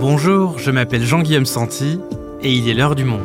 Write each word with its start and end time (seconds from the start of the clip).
Bonjour, 0.00 0.58
je 0.58 0.70
m'appelle 0.70 1.04
Jean-Guillaume 1.04 1.44
Santi 1.44 2.00
et 2.40 2.50
il 2.50 2.70
est 2.70 2.72
l'heure 2.72 2.94
du 2.94 3.04
monde. 3.04 3.20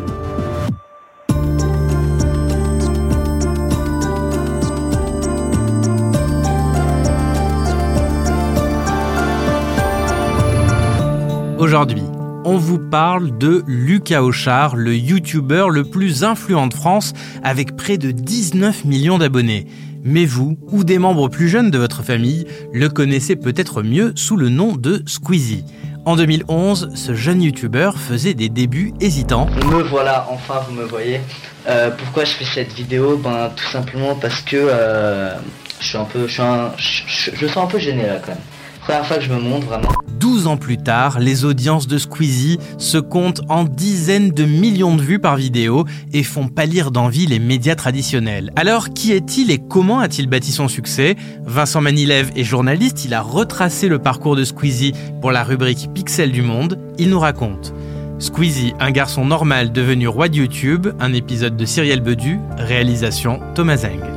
Aujourd'hui, 11.57 12.03
on 12.43 12.57
vous 12.57 12.77
parle 12.77 13.37
de 13.37 13.63
Lucas 13.67 14.21
Auchard, 14.23 14.75
le 14.75 14.97
youtubeur 14.97 15.69
le 15.69 15.85
plus 15.85 16.25
influent 16.25 16.67
de 16.67 16.73
France 16.73 17.13
avec 17.41 17.77
près 17.77 17.97
de 17.97 18.11
19 18.11 18.83
millions 18.83 19.17
d'abonnés. 19.17 19.65
Mais 20.03 20.25
vous, 20.25 20.57
ou 20.73 20.83
des 20.83 20.99
membres 20.99 21.29
plus 21.29 21.47
jeunes 21.47 21.71
de 21.71 21.77
votre 21.77 22.03
famille, 22.03 22.45
le 22.73 22.89
connaissez 22.89 23.37
peut-être 23.37 23.81
mieux 23.81 24.11
sous 24.15 24.35
le 24.35 24.49
nom 24.49 24.75
de 24.75 25.01
Squeezie. 25.07 25.63
En 26.05 26.15
2011, 26.15 26.91
ce 26.93 27.15
jeune 27.15 27.41
youtubeur 27.41 27.97
faisait 27.97 28.35
des 28.35 28.47
débuts 28.47 28.93
hésitants. 29.01 29.47
Me 29.65 29.81
voilà, 29.81 30.27
enfin 30.29 30.61
vous 30.67 30.75
me 30.75 30.83
voyez. 30.83 31.19
Euh, 31.67 31.89
pourquoi 31.89 32.25
je 32.25 32.33
fais 32.33 32.45
cette 32.45 32.73
vidéo? 32.73 33.17
Ben 33.17 33.49
tout 33.55 33.65
simplement 33.65 34.13
parce 34.13 34.39
que 34.41 34.55
euh, 34.55 35.35
je 35.79 35.87
suis 35.87 35.97
un 35.97 36.03
peu, 36.03 36.27
je, 36.27 36.33
suis 36.33 36.41
un, 36.43 36.71
je, 36.77 37.31
je, 37.33 37.47
sens 37.47 37.57
un 37.63 37.65
peu 37.65 37.79
gêné 37.79 38.05
là 38.05 38.19
quand 38.23 38.33
même. 38.33 38.37
Première 38.85 39.05
fois 39.07 39.17
que 39.17 39.23
je 39.23 39.33
me 39.33 39.39
montre 39.39 39.65
vraiment. 39.65 39.89
12 40.19 40.45
ans 40.45 40.57
plus 40.57 40.77
tard, 40.77 41.19
les 41.19 41.43
audiences 41.43 41.87
de 41.87 41.97
Squeezie 41.97 42.59
se 42.77 42.99
comptent 42.99 43.41
en 43.49 43.63
dizaines 43.63 44.29
de 44.29 44.45
millions 44.45 44.95
de 44.95 45.01
vues 45.01 45.17
par 45.17 45.37
vidéo 45.37 45.85
et 46.13 46.21
font 46.21 46.47
pâlir 46.47 46.91
d'envie 46.91 47.25
les 47.25 47.39
médias 47.39 47.73
traditionnels. 47.73 48.51
Alors, 48.55 48.89
qui 48.89 49.11
est-il 49.11 49.49
et 49.49 49.57
comment 49.57 50.01
a-t-il 50.01 50.27
bâti 50.27 50.51
son 50.51 50.67
succès? 50.67 51.15
Vincent 51.45 51.81
Manilev 51.81 52.29
est 52.35 52.43
journaliste, 52.43 53.05
il 53.05 53.15
a 53.15 53.21
retracé 53.21 53.87
le 53.87 53.97
parcours 53.97 54.35
de 54.35 54.43
Squeezie 54.43 54.93
pour 55.19 55.31
la 55.31 55.43
rubrique 55.43 55.89
Pixel 55.95 56.31
du 56.31 56.43
Monde. 56.43 56.77
Il 56.99 57.09
nous 57.09 57.19
raconte. 57.19 57.73
Squeezie, 58.19 58.75
un 58.79 58.91
garçon 58.91 59.25
normal 59.25 59.71
devenu 59.71 60.07
roi 60.07 60.29
de 60.29 60.35
YouTube, 60.35 60.87
un 60.99 61.11
épisode 61.11 61.57
de 61.57 61.65
Cyrielle 61.65 62.01
Bedu, 62.01 62.39
réalisation 62.57 63.39
Thomas 63.55 63.77
Zeng. 63.77 64.14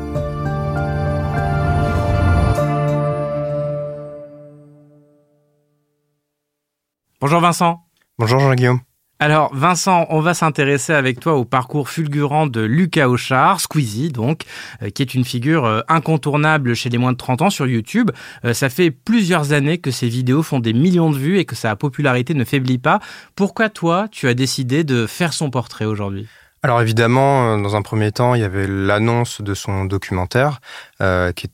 Bonjour 7.21 7.41
Vincent. 7.41 7.81
Bonjour 8.21 8.39
Jean-Guillaume. 8.39 8.79
Alors 9.19 9.53
Vincent, 9.53 10.07
on 10.11 10.21
va 10.21 10.35
s'intéresser 10.35 10.93
avec 10.93 11.19
toi 11.19 11.35
au 11.35 11.45
parcours 11.45 11.89
fulgurant 11.89 12.47
de 12.47 12.61
Lucas 12.61 13.09
Auchard, 13.09 13.59
Squeezie 13.59 14.11
donc, 14.13 14.43
euh, 14.83 14.91
qui 14.91 15.03
est 15.03 15.15
une 15.15 15.25
figure 15.25 15.65
euh, 15.65 15.81
incontournable 15.89 16.75
chez 16.75 16.91
les 16.91 16.99
moins 16.99 17.11
de 17.11 17.17
30 17.17 17.43
ans 17.43 17.51
sur 17.51 17.67
YouTube. 17.67 18.13
Euh, 18.45 18.55
ça 18.55 18.69
fait 18.69 18.93
plusieurs 18.93 19.53
années 19.53 19.79
que 19.79 19.91
ses 19.91 20.09
vidéos 20.09 20.45
font 20.45 20.61
des 20.61 20.73
millions 20.73 21.11
de 21.11 21.19
vues 21.19 21.39
et 21.39 21.45
que 21.45 21.57
sa 21.57 21.75
popularité 21.75 22.35
ne 22.35 22.45
faiblit 22.45 22.79
pas. 22.79 23.01
Pourquoi 23.35 23.69
toi, 23.69 24.07
tu 24.13 24.29
as 24.29 24.35
décidé 24.35 24.85
de 24.85 25.05
faire 25.09 25.33
son 25.33 25.51
portrait 25.51 25.87
aujourd'hui? 25.87 26.29
Alors 26.63 26.83
évidemment, 26.83 27.57
dans 27.59 27.77
un 27.77 27.83
premier 27.83 28.11
temps, 28.11 28.35
il 28.35 28.41
y 28.41 28.45
avait 28.45 28.67
l'annonce 28.67 29.41
de 29.41 29.55
son 29.55 29.85
documentaire 29.85 30.61
euh, 31.01 31.31
qui 31.33 31.49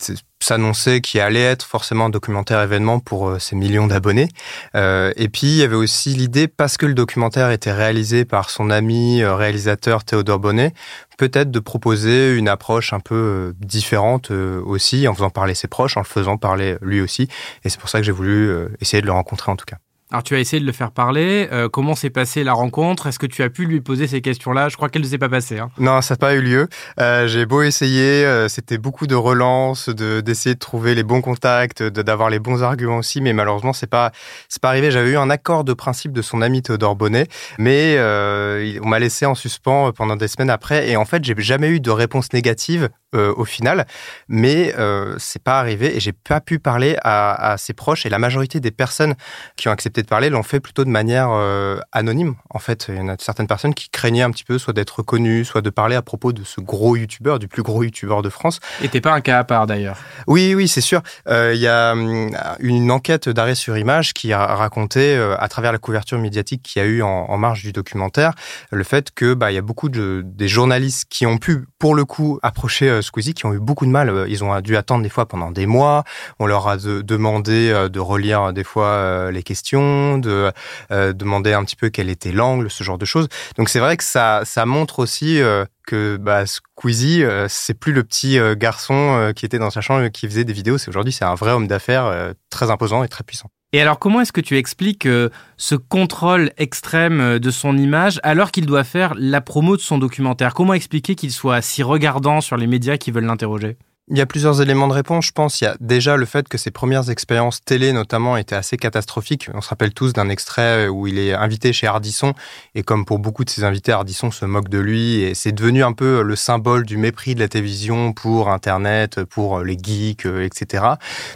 s'annonçait 0.45 1.01
qu'il 1.01 1.21
allait 1.21 1.43
être 1.43 1.65
forcément 1.65 2.07
un 2.07 2.11
documentaire 2.11 2.61
événement 2.63 3.01
pour 3.01 3.29
euh, 3.29 3.39
ses 3.39 3.57
millions 3.57 3.87
d'abonnés. 3.87 4.29
Euh, 4.75 5.13
et 5.17 5.29
puis 5.29 5.47
il 5.47 5.57
y 5.57 5.63
avait 5.63 5.77
aussi 5.77 6.11
l'idée, 6.11 6.49
parce 6.49 6.77
que 6.77 6.87
le 6.87 6.95
documentaire 6.95 7.51
était 7.51 7.73
réalisé 7.73 8.25
par 8.25 8.51
son 8.51 8.71
ami 8.71 9.25
réalisateur 9.25 10.05
Théodore 10.05 10.39
Bonnet, 10.39 10.73
peut-être 11.19 11.51
de 11.51 11.61
proposer 11.61 12.37
une 12.37 12.49
approche 12.49 12.93
un 12.93 13.01
peu 13.01 13.55
différente 13.59 14.31
aussi, 14.31 15.07
en 15.09 15.15
faisant 15.15 15.31
parler 15.31 15.55
ses 15.55 15.69
proches, 15.69 15.97
en 15.97 16.01
le 16.01 16.07
faisant 16.07 16.37
parler 16.37 16.77
lui 16.81 17.01
aussi. 17.01 17.29
Et 17.65 17.69
c'est 17.69 17.81
pour 17.81 17.89
ça 17.89 17.99
que 17.99 18.05
j'ai 18.05 18.13
voulu 18.13 18.51
essayer 18.81 19.01
de 19.01 19.07
le 19.07 19.13
rencontrer 19.13 19.51
en 19.53 19.57
tout 19.57 19.67
cas. 19.67 19.77
Alors 20.15 20.23
tu 20.23 20.37
as 20.37 20.39
essayé 20.39 20.61
de 20.61 20.65
le 20.65 20.71
faire 20.71 20.93
parler. 20.93 21.49
Euh, 21.51 21.69
comment 21.69 21.97
s'est 21.97 22.09
passée 22.09 22.45
la 22.45 22.53
rencontre? 22.53 23.09
Est-ce 23.09 23.19
que 23.19 23.27
tu 23.27 23.43
as 23.43 23.51
pu 23.51 23.65
lui 23.65 23.81
poser 23.81 24.07
ces 24.07 24.21
questions-là? 24.21 24.69
Je 24.69 24.77
crois 24.77 24.89
qu'elle 24.89 25.03
ne 25.03 25.09
s'est 25.09 25.19
pas 25.19 25.29
passée. 25.29 25.59
Hein. 25.59 25.71
Non, 25.79 26.01
ça 26.03 26.15
n'a 26.15 26.19
pas 26.19 26.37
eu 26.37 26.41
lieu. 26.41 26.69
Euh, 27.01 27.27
j'ai 27.27 27.47
beau 27.47 27.63
essayer, 27.63 28.25
euh, 28.25 28.49
c'était 28.49 28.79
beaucoup 28.79 29.09
de 29.09 29.17
relances, 29.17 29.89
de 29.89 30.21
d'essayer 30.21 30.55
de 30.55 30.61
trouver 30.61 30.95
les 30.95 31.03
bons 31.03 31.21
contacts, 31.21 31.83
d'avoir 31.83 32.31
les 32.31 32.39
bons 32.39 32.63
arguments 32.63 32.99
aussi, 32.99 33.21
mais 33.21 33.33
malheureusement 33.33 33.73
c'est 33.73 33.89
pas 33.89 34.13
c'est 34.49 34.63
pas 34.63 34.69
arrivé. 34.69 34.93
J'avais 34.93 35.11
eu 35.11 35.17
un 35.17 35.31
accord 35.31 35.65
de 35.65 35.73
principe 35.73 36.13
de 36.13 36.23
son 36.23 36.43
ami 36.43 36.63
Théodore 36.63 36.95
Bonnet, 36.95 37.27
mais 37.59 37.99
on 37.99 38.87
m'a 38.87 39.01
laissé 39.01 39.27
en 39.27 39.35
suspens 39.35 39.91
pendant 39.91 40.15
des 40.15 40.29
semaines 40.29 40.51
après, 40.51 40.89
et 40.89 40.97
en 40.97 41.07
fait 41.07 41.25
j'ai 41.25 41.35
jamais 41.39 41.71
eu 41.71 41.81
de 41.81 41.91
réponse 41.91 42.33
négative 42.33 42.89
au 43.13 43.45
final, 43.45 43.87
mais 44.29 44.73
c'est 45.19 45.43
pas 45.43 45.59
arrivé 45.59 45.97
et 45.97 45.99
j'ai 45.99 46.13
pas 46.13 46.41
pu 46.41 46.61
parler 46.61 46.97
à, 47.03 47.53
à 47.53 47.57
ses 47.57 47.73
proches 47.73 48.07
et 48.07 48.09
la 48.09 48.21
majorité 48.21 48.61
des 48.61 48.71
personnes 48.71 49.15
qui 49.57 49.67
ont 49.69 49.73
accepté 49.73 50.04
de 50.05 50.09
parler 50.09 50.31
l'ont 50.31 50.43
fait 50.43 50.61
plutôt 50.61 50.85
de 50.85 50.91
manière 50.91 51.31
euh, 51.33 51.79
anonyme. 51.93 52.35
En 52.51 52.59
fait, 52.59 52.87
il 52.89 52.97
y 52.97 53.01
en 53.01 53.09
a 53.09 53.17
certaines 53.19 53.47
personnes 53.47 53.75
qui 53.75 53.89
craignaient 53.91 54.23
un 54.23 54.31
petit 54.31 54.45
peu 54.45 54.59
soit 54.59 54.73
d'être 54.73 54.99
reconnues, 54.99 55.45
soit 55.45 55.63
de 55.63 55.71
parler 55.71 55.97
à 55.97 56.03
propos 56.03 56.33
de 56.33 56.45
ce 56.45 56.61
gros 56.61 56.97
youtubeur, 56.97 57.39
du 57.39 57.49
plus 57.49 57.63
gros 57.63 57.83
youtubeur 57.83 58.23
de 58.23 58.29
France. 58.29 58.61
Et 58.83 58.89
t'es 58.89 59.01
pas 59.01 59.13
un 59.13 59.21
cas 59.21 59.39
à 59.39 59.45
part 59.45 59.67
d'ailleurs. 59.67 59.97
Oui, 60.27 60.55
oui, 60.55 60.69
c'est 60.69 60.81
sûr. 60.81 61.03
Euh, 61.29 61.53
il 61.55 61.61
y 61.61 61.67
a 61.67 61.93
hum, 61.93 62.31
une 62.61 62.91
enquête 62.91 63.29
d'arrêt 63.29 63.55
sur 63.55 63.77
image 63.77 64.15
qui 64.15 64.33
a 64.33 64.47
raconté, 64.47 65.17
euh, 65.17 65.37
à 65.39 65.49
travers 65.49 65.73
la 65.73 65.79
couverture 65.79 66.19
médiatique 66.19 66.63
qu'il 66.63 66.81
y 66.81 66.85
a 66.85 66.89
eu 66.89 67.03
en, 67.03 67.09
en, 67.09 67.39
marge 67.39 67.63
du 67.63 67.73
documentaire, 67.73 68.33
le 68.71 68.85
fait 68.85 69.11
que 69.13 69.35
bah 69.35 69.51
il 69.51 69.55
y 69.55 69.59
a 69.59 69.63
beaucoup 69.63 69.89
de 69.89 70.23
des 70.25 70.49
journalistes 70.49 71.07
qui 71.11 71.27
ont 71.27 71.39
pu, 71.39 71.65
pour 71.79 71.95
le 71.95 72.05
coup, 72.05 72.39
approcher 72.43 73.03
Squeezie, 73.03 73.35
qui 73.35 73.47
ont 73.47 73.53
eu 73.53 73.61
beaucoup 73.61 73.87
de 73.87 73.91
mal. 73.91 74.27
Ils 74.29 74.45
ont 74.45 74.61
dû 74.61 74.77
attendre 74.77 75.03
des 75.03 75.09
fois 75.09 75.27
pendant 75.27 75.51
des 75.51 75.67
mois. 75.67 76.05
On 76.39 76.47
leur 76.47 76.69
a 76.69 76.77
demandé 76.77 77.89
de 77.91 78.01
relire 78.01 78.53
des 78.53 78.65
fois 78.65 79.31
les 79.31 79.43
questions 79.43 79.84
de 80.19 80.53
euh, 80.91 81.13
demander 81.13 81.53
un 81.53 81.65
petit 81.65 81.77
peu 81.77 81.91
quel 81.91 82.09
était 82.09 82.33
l'angle, 82.33 82.71
ce 82.71 82.85
genre 82.85 82.99
de 82.99 83.05
choses. 83.05 83.29
Donc 83.57 83.69
c'est 83.69 83.81
vrai 83.81 83.97
que 83.97 84.05
ça, 84.05 84.43
ça 84.45 84.67
montre 84.67 84.99
aussi 84.99 85.41
euh, 85.41 85.65
que 85.87 86.17
bah, 86.17 86.45
Squeezie, 86.47 87.25
euh, 87.25 87.47
c'est 87.49 87.75
plus 87.75 87.93
le 87.93 88.03
petit 88.05 88.39
garçon 88.57 89.33
qui 89.37 89.47
était 89.47 89.59
dans 89.59 89.71
sa 89.71 89.81
chambre 89.81 90.09
qui 90.09 90.27
faisait 90.27 90.45
des 90.45 90.53
vidéos. 90.53 90.79
C'est 90.79 90.89
aujourd'hui, 90.89 91.13
c'est 91.13 91.25
un 91.25 91.35
vrai 91.35 91.53
homme 91.53 91.67
d'affaires 91.67 92.33
très 92.51 92.71
imposant 92.71 93.05
et 93.05 93.09
très 93.09 93.25
puissant. 93.25 93.51
Et 93.73 93.81
alors, 93.81 93.99
comment 93.99 94.21
est-ce 94.21 94.33
que 94.33 94.41
tu 94.41 94.57
expliques 94.57 95.09
ce 95.57 95.75
contrôle 95.75 96.53
extrême 96.59 97.39
de 97.39 97.51
son 97.51 97.77
image 97.77 98.21
alors 98.23 98.53
qu'il 98.53 98.67
doit 98.67 98.85
faire 98.85 99.15
la 99.17 99.41
promo 99.41 99.77
de 99.77 99.83
son 99.83 99.99
documentaire? 99.99 100.55
Comment 100.55 100.75
expliquer 100.75 101.17
qu'il 101.17 101.33
soit 101.33 101.61
si 101.61 101.83
regardant 101.83 102.41
sur 102.41 102.57
les 102.57 102.67
médias 102.67 102.97
qui 102.97 103.11
veulent 103.11 103.25
l'interroger? 103.25 103.77
Il 104.11 104.19
y 104.19 104.21
a 104.21 104.27
plusieurs 104.27 104.61
éléments 104.61 104.87
de 104.87 104.93
réponse, 104.93 105.27
je 105.27 105.33
pense. 105.33 105.63
Il 105.63 105.65
y 105.65 105.67
a 105.67 105.77
déjà 105.81 106.17
le 106.17 106.27
fait 106.27 106.47
que 106.47 106.59
ses 106.59 106.71
premières 106.71 107.09
expériences 107.09 107.65
télé, 107.65 107.93
notamment, 107.93 108.37
étaient 108.37 108.55
assez 108.55 108.77
catastrophiques. 108.77 109.49
On 109.55 109.63
se 109.63 109.71
rappelle 109.71 109.95
tous 109.95 110.13
d'un 110.13 110.29
extrait 110.29 110.89
où 110.89 111.07
il 111.07 111.19
est 111.19 111.33
invité 111.33 111.73
chez 111.73 111.87
Ardisson, 111.87 112.35
et 112.75 112.83
comme 112.83 113.07
pour 113.07 113.19
beaucoup 113.19 113.45
de 113.45 113.51
ses 113.51 113.65
invités, 113.65 113.93
Ardisson 113.93 114.31
se 114.31 114.45
moque 114.45 114.69
de 114.69 114.79
lui, 114.79 115.23
et 115.23 115.35
c'est 115.35 115.53
devenu 115.53 115.83
un 115.83 115.95
peu 115.95 116.23
le 116.23 116.37
symbole 116.37 116.85
du 116.85 116.99
mépris 116.99 117.35
de 117.35 117.41
la 117.41 117.49
télévision 117.49 118.13
pour 118.13 118.51
Internet, 118.51 119.25
pour 119.25 119.61
les 119.61 119.79
geeks, 119.83 120.27
etc. 120.27 120.85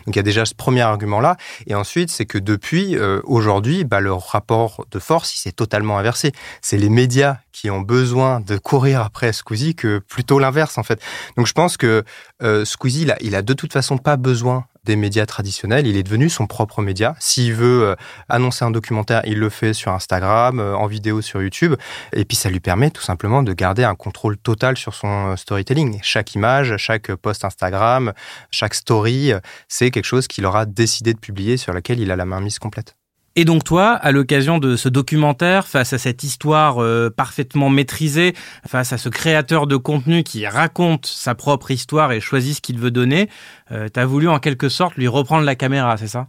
Donc 0.05 0.15
il 0.15 0.17
y 0.17 0.21
a 0.21 0.23
déjà 0.23 0.45
ce 0.45 0.55
premier 0.55 0.83
argument-là. 0.83 1.39
Et 1.69 1.75
ensuite, 1.75 2.11
c'est 2.11 2.27
que 2.27 2.39
depuis, 2.39 2.99
euh, 2.99 3.21
aujourd'hui, 3.25 3.85
bah, 3.85 4.01
le 4.01 4.13
rapport 4.13 4.85
de 4.91 4.99
force, 4.99 5.35
il 5.35 5.39
s'est 5.39 5.53
totalement 5.53 5.97
inversé. 5.97 6.33
C'est 6.61 6.77
les 6.77 6.91
médias 6.91 7.39
qui 7.59 7.71
ont 7.71 7.81
besoin 7.81 8.41
de 8.41 8.57
courir 8.59 9.03
après 9.03 9.33
Squeezie 9.33 9.75
que 9.75 9.99
plutôt 9.99 10.39
l'inverse, 10.39 10.79
en 10.79 10.83
fait. 10.83 11.01
Donc 11.37 11.47
je 11.47 11.53
pense 11.53 11.77
que... 11.77 12.05
Euh, 12.43 12.65
Squeezie, 12.65 13.09
il 13.21 13.35
a, 13.35 13.43
de 13.43 13.53
toute 13.53 13.73
façon 13.73 13.99
pas 13.99 14.17
besoin 14.17 14.67
des 14.85 14.97
médias 14.97 15.27
traditionnels. 15.27 15.87
Il 15.87 15.97
est 15.97 16.03
devenu 16.03 16.29
son 16.29 16.47
propre 16.47 16.83
média. 16.83 17.15
S'il 17.19 17.55
veut 17.55 17.83
euh, 17.85 17.95
annoncer 18.29 18.65
un 18.65 18.71
documentaire, 18.71 19.23
il 19.27 19.39
le 19.39 19.51
fait 19.51 19.75
sur 19.75 19.93
Instagram, 19.93 20.61
euh, 20.61 20.75
en 20.75 20.87
vidéo 20.87 21.21
sur 21.21 21.43
YouTube. 21.43 21.75
Et 22.13 22.25
puis 22.25 22.37
ça 22.37 22.49
lui 22.49 22.61
permet 22.61 22.91
tout 22.91 23.03
simplement 23.03 23.43
de 23.43 23.53
garder 23.53 23.85
un 23.85 23.95
contrôle 23.95 24.39
total 24.39 24.77
sur 24.77 24.95
son 24.95 25.33
euh, 25.33 25.37
storytelling. 25.37 25.99
Chaque 26.03 26.35
image, 26.35 26.77
chaque 26.79 27.15
post 27.17 27.45
Instagram, 27.45 28.13
chaque 28.51 28.75
story, 28.75 29.33
c'est 29.69 29.91
quelque 29.91 30.05
chose 30.05 30.27
qu'il 30.27 30.47
aura 30.47 30.65
décidé 30.65 31.13
de 31.13 31.19
publier 31.19 31.57
sur 31.57 31.73
laquelle 31.73 32.01
il 32.01 32.11
a 32.11 32.17
la 32.17 32.25
main 32.25 32.41
mise 32.41 32.59
complète. 32.59 32.97
Et 33.41 33.45
donc 33.45 33.63
toi, 33.63 33.93
à 33.93 34.11
l'occasion 34.11 34.59
de 34.59 34.75
ce 34.75 34.89
documentaire, 34.89 35.69
face 35.69 35.93
à 35.93 35.99
cette 35.99 36.25
histoire 36.25 36.83
euh, 36.83 37.09
parfaitement 37.09 37.71
maîtrisée, 37.71 38.35
face 38.67 38.93
à 38.93 38.99
ce 38.99 39.09
créateur 39.09 39.69
de 39.69 39.77
contenu 39.77 40.25
qui 40.25 40.45
raconte 40.45 41.07
sa 41.07 41.37
propre 41.37 41.71
histoire 41.71 42.11
et 42.11 42.19
choisit 42.19 42.57
ce 42.57 42.61
qu'il 42.61 42.81
veut 42.81 42.91
donner, 42.91 43.29
euh, 43.71 43.89
tu 43.95 44.03
voulu 44.03 44.29
en 44.29 44.41
quelque 44.41 44.69
sorte 44.69 44.97
lui 44.97 45.07
reprendre 45.07 45.45
la 45.45 45.55
caméra, 45.55 45.97
c'est 45.97 46.09
ça? 46.09 46.27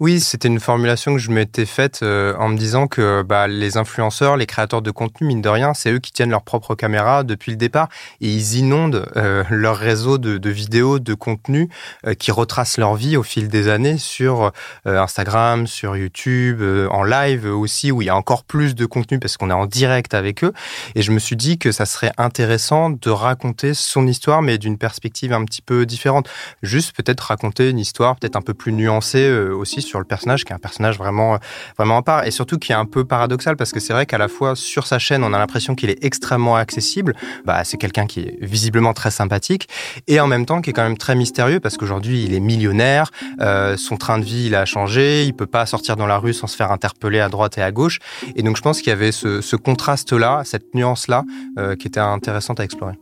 Oui, 0.00 0.20
c'était 0.20 0.48
une 0.48 0.60
formulation 0.60 1.12
que 1.12 1.18
je 1.18 1.30
m'étais 1.30 1.66
faite 1.66 2.00
euh, 2.02 2.34
en 2.38 2.48
me 2.48 2.56
disant 2.56 2.86
que 2.86 3.22
bah, 3.22 3.46
les 3.46 3.76
influenceurs, 3.76 4.36
les 4.36 4.46
créateurs 4.46 4.82
de 4.82 4.90
contenu, 4.90 5.26
mine 5.26 5.42
de 5.42 5.48
rien, 5.48 5.72
c'est 5.74 5.92
eux 5.92 5.98
qui 5.98 6.12
tiennent 6.12 6.30
leur 6.30 6.42
propre 6.42 6.74
caméra 6.74 7.22
depuis 7.22 7.52
le 7.52 7.56
départ 7.56 7.88
et 8.20 8.28
ils 8.28 8.56
inondent 8.56 9.06
euh, 9.16 9.44
leur 9.50 9.76
réseau 9.76 10.18
de, 10.18 10.50
vidéos, 10.50 10.98
de 10.98 11.14
contenu 11.14 11.68
euh, 12.06 12.14
qui 12.14 12.32
retracent 12.32 12.78
leur 12.78 12.94
vie 12.96 13.16
au 13.16 13.22
fil 13.22 13.48
des 13.48 13.68
années 13.68 13.98
sur 13.98 14.52
Instagram, 14.84 15.66
sur 15.66 15.96
YouTube, 15.96 16.62
en 16.90 17.02
live 17.02 17.46
aussi, 17.46 17.92
où 17.92 18.02
il 18.02 18.06
y 18.06 18.08
a 18.08 18.16
encore 18.16 18.44
plus 18.44 18.74
de 18.74 18.86
contenu 18.86 19.18
parce 19.18 19.36
qu'on 19.36 19.50
est 19.50 19.54
en 19.54 19.66
direct 19.66 20.14
avec 20.14 20.44
eux. 20.44 20.52
Et 20.94 21.02
je 21.02 21.12
me 21.12 21.18
suis 21.18 21.36
dit 21.36 21.58
que 21.58 21.72
ça 21.72 21.86
serait 21.86 22.12
intéressant 22.18 22.90
de 22.90 23.10
raconter 23.10 23.74
son 23.74 24.06
histoire, 24.06 24.42
mais 24.42 24.58
d'une 24.58 24.78
perspective 24.78 25.32
un 25.32 25.44
petit 25.44 25.62
peu 25.62 25.86
différente. 25.86 26.28
Juste 26.62 26.96
peut-être 26.96 27.20
raconter 27.20 27.70
une 27.70 27.78
histoire 27.78 28.16
peut-être 28.16 28.36
un 28.36 28.42
peu 28.42 28.54
plus 28.54 28.72
nuancée 28.72 29.30
aussi 29.30 29.73
sur 29.80 29.98
le 29.98 30.04
personnage, 30.04 30.44
qui 30.44 30.52
est 30.52 30.56
un 30.56 30.58
personnage 30.58 30.98
vraiment, 30.98 31.38
vraiment 31.76 31.98
à 31.98 32.02
part, 32.02 32.26
et 32.26 32.30
surtout 32.30 32.58
qui 32.58 32.72
est 32.72 32.74
un 32.76 32.84
peu 32.84 33.04
paradoxal, 33.04 33.56
parce 33.56 33.72
que 33.72 33.80
c'est 33.80 33.92
vrai 33.92 34.06
qu'à 34.06 34.18
la 34.18 34.28
fois 34.28 34.56
sur 34.56 34.86
sa 34.86 34.98
chaîne, 34.98 35.24
on 35.24 35.32
a 35.32 35.38
l'impression 35.38 35.74
qu'il 35.74 35.90
est 35.90 36.02
extrêmement 36.04 36.56
accessible. 36.56 37.14
Bah, 37.44 37.64
c'est 37.64 37.76
quelqu'un 37.76 38.06
qui 38.06 38.20
est 38.20 38.38
visiblement 38.40 38.92
très 38.92 39.10
sympathique, 39.10 39.68
et 40.06 40.20
en 40.20 40.26
même 40.26 40.46
temps 40.46 40.60
qui 40.60 40.70
est 40.70 40.72
quand 40.72 40.82
même 40.82 40.98
très 40.98 41.14
mystérieux, 41.14 41.60
parce 41.60 41.76
qu'aujourd'hui, 41.76 42.24
il 42.24 42.34
est 42.34 42.40
millionnaire, 42.40 43.10
euh, 43.40 43.76
son 43.76 43.96
train 43.96 44.18
de 44.18 44.24
vie, 44.24 44.46
il 44.46 44.54
a 44.54 44.64
changé, 44.64 45.24
il 45.24 45.34
peut 45.34 45.46
pas 45.46 45.66
sortir 45.66 45.96
dans 45.96 46.06
la 46.06 46.18
rue 46.18 46.34
sans 46.34 46.46
se 46.46 46.56
faire 46.56 46.72
interpeller 46.72 47.20
à 47.20 47.28
droite 47.28 47.58
et 47.58 47.62
à 47.62 47.72
gauche, 47.72 47.98
et 48.36 48.42
donc 48.42 48.56
je 48.56 48.62
pense 48.62 48.78
qu'il 48.78 48.88
y 48.88 48.92
avait 48.92 49.12
ce, 49.12 49.40
ce 49.40 49.56
contraste-là, 49.56 50.42
cette 50.44 50.74
nuance-là, 50.74 51.24
euh, 51.58 51.76
qui 51.76 51.86
était 51.86 52.00
intéressante 52.00 52.60
à 52.60 52.64
explorer. 52.64 52.94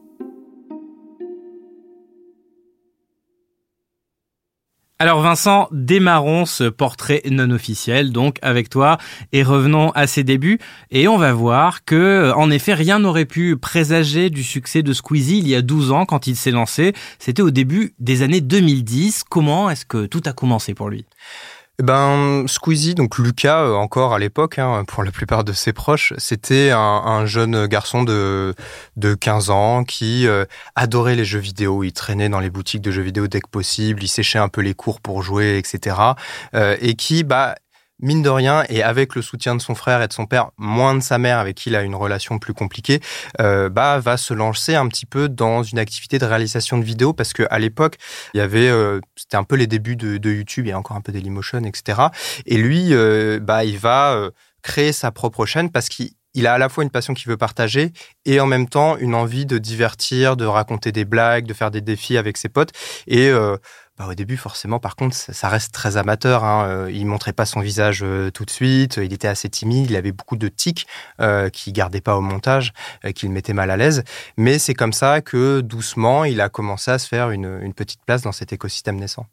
Alors 5.02 5.20
Vincent, 5.20 5.66
démarrons 5.72 6.46
ce 6.46 6.62
portrait 6.62 7.22
non 7.28 7.50
officiel 7.50 8.12
donc 8.12 8.36
avec 8.40 8.68
toi 8.70 8.98
et 9.32 9.42
revenons 9.42 9.90
à 9.96 10.06
ses 10.06 10.22
débuts 10.22 10.60
et 10.92 11.08
on 11.08 11.18
va 11.18 11.32
voir 11.32 11.84
que 11.84 12.32
en 12.36 12.52
effet 12.52 12.72
rien 12.72 13.00
n'aurait 13.00 13.24
pu 13.24 13.56
présager 13.56 14.30
du 14.30 14.44
succès 14.44 14.84
de 14.84 14.92
Squeezie 14.92 15.38
il 15.38 15.48
y 15.48 15.56
a 15.56 15.60
12 15.60 15.90
ans 15.90 16.06
quand 16.06 16.28
il 16.28 16.36
s'est 16.36 16.52
lancé. 16.52 16.92
C'était 17.18 17.42
au 17.42 17.50
début 17.50 17.94
des 17.98 18.22
années 18.22 18.40
2010. 18.40 19.24
Comment 19.28 19.70
est-ce 19.70 19.84
que 19.84 20.06
tout 20.06 20.22
a 20.24 20.32
commencé 20.32 20.72
pour 20.72 20.88
lui? 20.88 21.04
Eh 21.78 21.82
ben, 21.84 22.44
Squeezie, 22.48 22.94
donc 22.94 23.16
Lucas, 23.16 23.62
euh, 23.62 23.72
encore 23.72 24.12
à 24.12 24.18
l'époque, 24.18 24.58
hein, 24.58 24.84
pour 24.86 25.02
la 25.04 25.10
plupart 25.10 25.42
de 25.42 25.54
ses 25.54 25.72
proches, 25.72 26.12
c'était 26.18 26.70
un, 26.70 27.24
jeune 27.24 27.66
garçon 27.66 28.02
de, 28.02 28.54
de 28.96 29.14
15 29.14 29.48
ans 29.48 29.84
qui 29.84 30.26
euh, 30.26 30.44
adorait 30.76 31.16
les 31.16 31.24
jeux 31.24 31.38
vidéo. 31.38 31.82
Il 31.82 31.92
traînait 31.92 32.28
dans 32.28 32.40
les 32.40 32.50
boutiques 32.50 32.82
de 32.82 32.90
jeux 32.90 33.02
vidéo 33.02 33.26
dès 33.26 33.40
que 33.40 33.48
possible, 33.48 34.02
il 34.02 34.08
séchait 34.08 34.38
un 34.38 34.48
peu 34.48 34.60
les 34.60 34.74
cours 34.74 35.00
pour 35.00 35.22
jouer, 35.22 35.56
etc. 35.56 35.96
Euh, 36.54 36.76
et 36.80 36.94
qui, 36.94 37.24
bah, 37.24 37.54
mine 38.02 38.22
de 38.22 38.28
rien, 38.28 38.64
et 38.68 38.82
avec 38.82 39.14
le 39.14 39.22
soutien 39.22 39.54
de 39.54 39.62
son 39.62 39.74
frère 39.74 40.02
et 40.02 40.08
de 40.08 40.12
son 40.12 40.26
père, 40.26 40.50
moins 40.58 40.94
de 40.94 41.00
sa 41.00 41.18
mère, 41.18 41.38
avec 41.38 41.56
qui 41.56 41.70
il 41.70 41.76
a 41.76 41.82
une 41.82 41.94
relation 41.94 42.38
plus 42.38 42.52
compliquée, 42.52 43.00
euh, 43.40 43.68
bah, 43.68 43.98
va 43.98 44.16
se 44.16 44.34
lancer 44.34 44.74
un 44.74 44.88
petit 44.88 45.06
peu 45.06 45.28
dans 45.28 45.62
une 45.62 45.78
activité 45.78 46.18
de 46.18 46.24
réalisation 46.24 46.78
de 46.78 46.84
vidéos, 46.84 47.12
parce 47.12 47.32
qu'à 47.32 47.58
l'époque, 47.58 47.96
il 48.34 48.38
y 48.38 48.40
avait, 48.40 48.68
euh, 48.68 49.00
c'était 49.16 49.36
un 49.36 49.44
peu 49.44 49.56
les 49.56 49.66
débuts 49.66 49.96
de, 49.96 50.32
YouTube, 50.32 50.66
il 50.66 50.70
y 50.70 50.72
a 50.72 50.78
encore 50.78 50.96
un 50.96 51.00
peu 51.00 51.12
Dailymotion, 51.12 51.62
etc. 51.64 52.00
Et 52.46 52.56
lui, 52.56 52.88
euh, 52.92 53.38
bah, 53.40 53.64
il 53.64 53.78
va 53.78 54.12
euh, 54.12 54.30
créer 54.62 54.92
sa 54.92 55.10
propre 55.10 55.46
chaîne 55.46 55.70
parce 55.70 55.88
qu'il 55.88 56.10
il 56.34 56.46
a 56.46 56.54
à 56.54 56.58
la 56.58 56.68
fois 56.68 56.84
une 56.84 56.90
passion 56.90 57.14
qu'il 57.14 57.28
veut 57.28 57.36
partager 57.36 57.92
et 58.24 58.40
en 58.40 58.46
même 58.46 58.68
temps 58.68 58.96
une 58.96 59.14
envie 59.14 59.46
de 59.46 59.58
divertir, 59.58 60.36
de 60.36 60.44
raconter 60.44 60.92
des 60.92 61.04
blagues, 61.04 61.46
de 61.46 61.54
faire 61.54 61.70
des 61.70 61.80
défis 61.80 62.16
avec 62.16 62.36
ses 62.36 62.48
potes. 62.48 62.72
Et 63.06 63.28
euh, 63.28 63.56
bah, 63.98 64.06
au 64.08 64.14
début, 64.14 64.38
forcément, 64.38 64.78
par 64.78 64.96
contre, 64.96 65.14
ça 65.14 65.48
reste 65.48 65.72
très 65.74 65.98
amateur. 65.98 66.44
Hein. 66.44 66.66
Euh, 66.66 66.90
il 66.90 67.04
montrait 67.06 67.34
pas 67.34 67.44
son 67.44 67.60
visage 67.60 68.00
euh, 68.02 68.30
tout 68.30 68.46
de 68.46 68.50
suite. 68.50 68.98
Il 69.02 69.12
était 69.12 69.28
assez 69.28 69.50
timide. 69.50 69.90
Il 69.90 69.96
avait 69.96 70.12
beaucoup 70.12 70.36
de 70.36 70.48
tics 70.48 70.86
euh, 71.20 71.50
qu'il 71.50 71.74
gardait 71.74 72.00
pas 72.00 72.16
au 72.16 72.22
montage, 72.22 72.72
euh, 73.04 73.12
qui 73.12 73.26
le 73.26 73.32
mettait 73.32 73.52
mal 73.52 73.70
à 73.70 73.76
l'aise. 73.76 74.02
Mais 74.38 74.58
c'est 74.58 74.72
comme 74.72 74.94
ça 74.94 75.20
que 75.20 75.60
doucement, 75.60 76.24
il 76.24 76.40
a 76.40 76.48
commencé 76.48 76.90
à 76.90 76.98
se 76.98 77.06
faire 77.06 77.30
une, 77.30 77.60
une 77.62 77.74
petite 77.74 78.00
place 78.06 78.22
dans 78.22 78.32
cet 78.32 78.52
écosystème 78.52 78.96
naissant. 78.96 79.26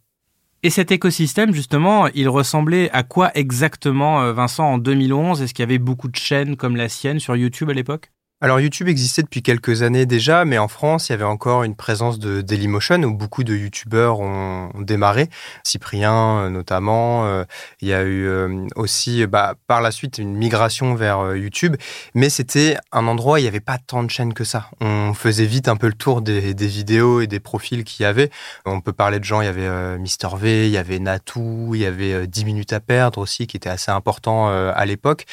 Et 0.62 0.70
cet 0.70 0.92
écosystème, 0.92 1.54
justement, 1.54 2.08
il 2.08 2.28
ressemblait 2.28 2.92
à 2.92 3.04
quoi 3.04 3.32
exactement, 3.36 4.34
Vincent, 4.34 4.66
en 4.66 4.78
2011 4.78 5.42
Est-ce 5.42 5.54
qu'il 5.54 5.64
y 5.64 5.68
avait 5.68 5.78
beaucoup 5.78 6.10
de 6.10 6.18
chaînes 6.18 6.58
comme 6.58 6.76
la 6.76 6.90
sienne 6.90 7.22
sur 7.22 7.38
YouTube 7.38 7.70
à 7.70 7.74
l'époque? 7.74 8.12
Alors 8.42 8.62
YouTube 8.62 8.88
existait 8.88 9.22
depuis 9.22 9.42
quelques 9.42 9.82
années 9.82 10.06
déjà, 10.06 10.46
mais 10.46 10.58
en 10.58 10.70
France, 10.70 11.10
il 11.10 11.12
y 11.12 11.16
avait 11.16 11.26
encore 11.26 11.64
une 11.64 11.76
présence 11.76 12.20
de 12.20 12.40
Dailymotion 12.40 13.04
où 13.04 13.14
beaucoup 13.14 13.44
de 13.44 13.54
YouTubeurs 13.54 14.22
ont, 14.22 14.70
démarré. 14.80 15.28
Cyprien 15.64 16.14
euh, 16.14 16.50
notamment. 16.50 17.26
Euh, 17.26 17.44
il 17.82 17.90
y 17.90 17.94
a 17.94 18.04
eu 18.04 18.26
euh, 18.26 18.66
aussi 18.78 19.28
bah, 19.28 19.56
par 19.68 19.82
la 19.82 19.92
suite 19.92 20.20
une 20.20 20.34
migration 20.36 20.96
vers 20.96 21.36
YouTube, 21.36 21.76
mais 22.14 22.30
c'était 22.30 22.78
un 22.94 23.08
endroit 23.08 23.34
où 23.34 23.38
il 23.40 23.42
n'y 23.42 23.48
avait 23.50 23.60
pas 23.60 23.78
tant 23.78 24.04
de 24.04 24.10
chaînes 24.10 24.34
que 24.34 24.46
ça. 24.46 24.70
On 24.80 25.14
faisait 25.14 25.46
vite 25.46 25.68
un 25.68 25.76
peu 25.76 25.88
le 25.88 25.94
tour 25.94 26.22
des, 26.22 26.54
vidéos 26.54 27.20
et 27.20 27.28
des 27.28 27.42
profils 27.42 27.84
qu'il 27.84 28.04
y 28.04 28.06
avait. 28.06 28.30
On 28.66 28.80
peut 28.80 28.94
parler 28.94 29.20
de 29.20 29.26
gens, 29.26 29.42
il 29.42 29.46
y 29.46 29.50
avait 29.50 29.98
Mister 29.98 30.30
V, 30.38 30.68
il 30.68 30.72
y 30.72 30.78
avait 30.78 31.00
Natou, 31.00 31.72
il 31.76 31.82
y 31.82 31.86
avait 31.86 32.26
10 32.26 32.46
minutes 32.46 32.72
à 32.72 32.80
perdre 32.80 33.20
aussi, 33.20 33.48
qui 33.48 33.58
était 33.58 33.70
assez 33.70 33.92
important 33.92 34.48
à 34.48 34.86
l'époque. 34.86 35.26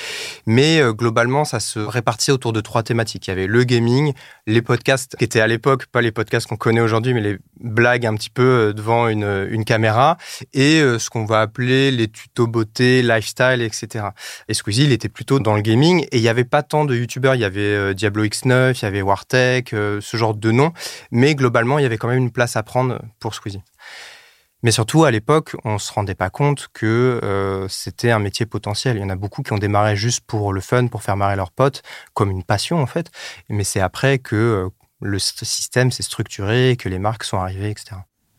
Mais 0.46 0.80
globalement, 0.92 1.44
ça 1.44 1.60
se 1.60 1.78
répartit 1.78 2.32
autour 2.32 2.52
de 2.52 2.60
trois 2.60 2.82
thématiques 2.82 2.95
il 3.04 3.20
y 3.26 3.30
avait 3.30 3.46
le 3.46 3.64
gaming, 3.64 4.12
les 4.46 4.62
podcasts 4.62 5.16
qui 5.16 5.24
étaient 5.24 5.40
à 5.40 5.46
l'époque, 5.46 5.86
pas 5.86 6.00
les 6.00 6.12
podcasts 6.12 6.46
qu'on 6.46 6.56
connaît 6.56 6.80
aujourd'hui, 6.80 7.14
mais 7.14 7.20
les 7.20 7.38
blagues 7.60 8.06
un 8.06 8.14
petit 8.14 8.30
peu 8.30 8.42
euh, 8.42 8.72
devant 8.72 9.08
une, 9.08 9.46
une 9.50 9.64
caméra, 9.64 10.16
et 10.52 10.80
euh, 10.80 10.98
ce 10.98 11.10
qu'on 11.10 11.24
va 11.24 11.40
appeler 11.40 11.90
les 11.90 12.08
tutos 12.08 12.46
beauté, 12.46 13.02
lifestyle, 13.02 13.62
etc. 13.62 14.06
Et 14.48 14.54
Squeezie, 14.54 14.84
il 14.84 14.92
était 14.92 15.08
plutôt 15.08 15.40
dans 15.40 15.54
le 15.54 15.62
gaming, 15.62 16.06
et 16.12 16.16
il 16.16 16.22
n'y 16.22 16.28
avait 16.28 16.44
pas 16.44 16.62
tant 16.62 16.84
de 16.84 16.94
youtubeurs. 16.94 17.34
Il 17.34 17.40
y 17.40 17.44
avait 17.44 17.60
euh, 17.60 17.94
Diablo 17.94 18.24
X9, 18.24 18.78
il 18.80 18.82
y 18.82 18.86
avait 18.86 19.02
Wartech, 19.02 19.70
ce 19.70 20.16
genre 20.16 20.34
de 20.34 20.50
noms, 20.50 20.72
mais 21.10 21.34
globalement, 21.34 21.78
il 21.78 21.82
y 21.82 21.86
avait 21.86 21.98
quand 21.98 22.08
même 22.08 22.18
une 22.18 22.30
place 22.30 22.56
à 22.56 22.62
prendre 22.62 23.00
pour 23.20 23.34
Squeezie. 23.34 23.62
Mais 24.62 24.70
surtout, 24.70 25.04
à 25.04 25.10
l'époque, 25.10 25.54
on 25.64 25.74
ne 25.74 25.78
se 25.78 25.92
rendait 25.92 26.14
pas 26.14 26.30
compte 26.30 26.68
que 26.72 27.20
euh, 27.22 27.68
c'était 27.68 28.10
un 28.10 28.18
métier 28.18 28.46
potentiel. 28.46 28.96
Il 28.96 29.00
y 29.00 29.04
en 29.04 29.10
a 29.10 29.16
beaucoup 29.16 29.42
qui 29.42 29.52
ont 29.52 29.58
démarré 29.58 29.96
juste 29.96 30.24
pour 30.26 30.52
le 30.52 30.60
fun, 30.60 30.86
pour 30.88 31.02
faire 31.02 31.16
marrer 31.16 31.36
leurs 31.36 31.52
potes, 31.52 31.82
comme 32.14 32.30
une 32.30 32.42
passion 32.42 32.80
en 32.80 32.86
fait. 32.86 33.10
Mais 33.48 33.64
c'est 33.64 33.80
après 33.80 34.18
que 34.18 34.36
euh, 34.36 34.68
le 35.02 35.18
système 35.18 35.90
s'est 35.90 36.02
structuré, 36.02 36.76
que 36.78 36.88
les 36.88 36.98
marques 36.98 37.24
sont 37.24 37.38
arrivées, 37.38 37.70
etc. 37.70 37.96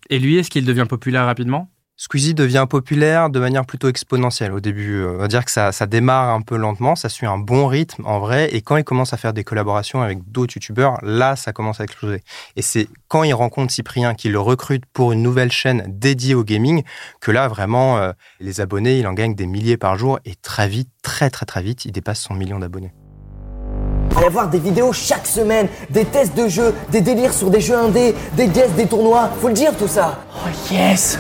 Et 0.09 0.19
lui, 0.19 0.37
est-ce 0.37 0.49
qu'il 0.49 0.65
devient 0.65 0.85
populaire 0.89 1.25
rapidement? 1.25 1.69
Squeezie 1.99 2.35
devient 2.35 2.67
populaire 2.69 3.31
de 3.31 3.39
manière 3.39 3.65
plutôt 3.65 3.89
exponentielle 3.89 4.51
au 4.51 4.59
début. 4.59 5.01
Euh, 5.01 5.15
on 5.15 5.17
va 5.17 5.27
dire 5.27 5.43
que 5.43 5.49
ça, 5.49 5.71
ça 5.71 5.87
démarre 5.87 6.29
un 6.29 6.41
peu 6.41 6.55
lentement, 6.55 6.95
ça 6.95 7.09
suit 7.09 7.25
un 7.25 7.39
bon 7.39 7.65
rythme 7.65 8.05
en 8.05 8.19
vrai, 8.19 8.53
et 8.53 8.61
quand 8.61 8.77
il 8.77 8.83
commence 8.83 9.13
à 9.13 9.17
faire 9.17 9.33
des 9.33 9.43
collaborations 9.43 10.03
avec 10.03 10.19
d'autres 10.31 10.53
youtubeurs, 10.55 10.99
là, 11.01 11.35
ça 11.35 11.53
commence 11.53 11.81
à 11.81 11.85
exploser. 11.85 12.21
Et 12.55 12.61
c'est 12.61 12.87
quand 13.07 13.23
il 13.23 13.33
rencontre 13.33 13.73
Cyprien, 13.73 14.13
qu'il 14.13 14.31
le 14.31 14.39
recrute 14.39 14.85
pour 14.93 15.11
une 15.11 15.23
nouvelle 15.23 15.51
chaîne 15.51 15.85
dédiée 15.87 16.35
au 16.35 16.43
gaming, 16.43 16.83
que 17.19 17.31
là, 17.31 17.47
vraiment, 17.47 17.97
euh, 17.97 18.11
les 18.39 18.61
abonnés, 18.61 18.99
il 18.99 19.07
en 19.07 19.13
gagne 19.13 19.33
des 19.33 19.47
milliers 19.47 19.77
par 19.77 19.97
jour, 19.97 20.19
et 20.23 20.35
très 20.35 20.67
vite, 20.67 20.89
très 21.01 21.31
très 21.31 21.47
très 21.47 21.63
vite, 21.63 21.85
il 21.85 21.91
dépasse 21.91 22.19
son 22.19 22.35
million 22.35 22.59
d'abonnés. 22.59 22.93
Il 24.11 24.15
va 24.17 24.21
y 24.21 24.25
avoir 24.25 24.49
des 24.49 24.59
vidéos 24.59 24.93
chaque 24.93 25.25
semaine, 25.25 25.67
des 25.89 26.05
tests 26.05 26.37
de 26.37 26.47
jeux, 26.47 26.75
des 26.91 27.01
délires 27.01 27.33
sur 27.33 27.49
des 27.49 27.59
jeux 27.59 27.77
indés, 27.77 28.13
des 28.35 28.47
guests, 28.49 28.75
des 28.75 28.85
tournois, 28.85 29.31
faut 29.41 29.47
le 29.47 29.55
dire 29.55 29.75
tout 29.75 29.87
ça. 29.87 30.19
Oh 30.45 30.49
yes 30.71 31.17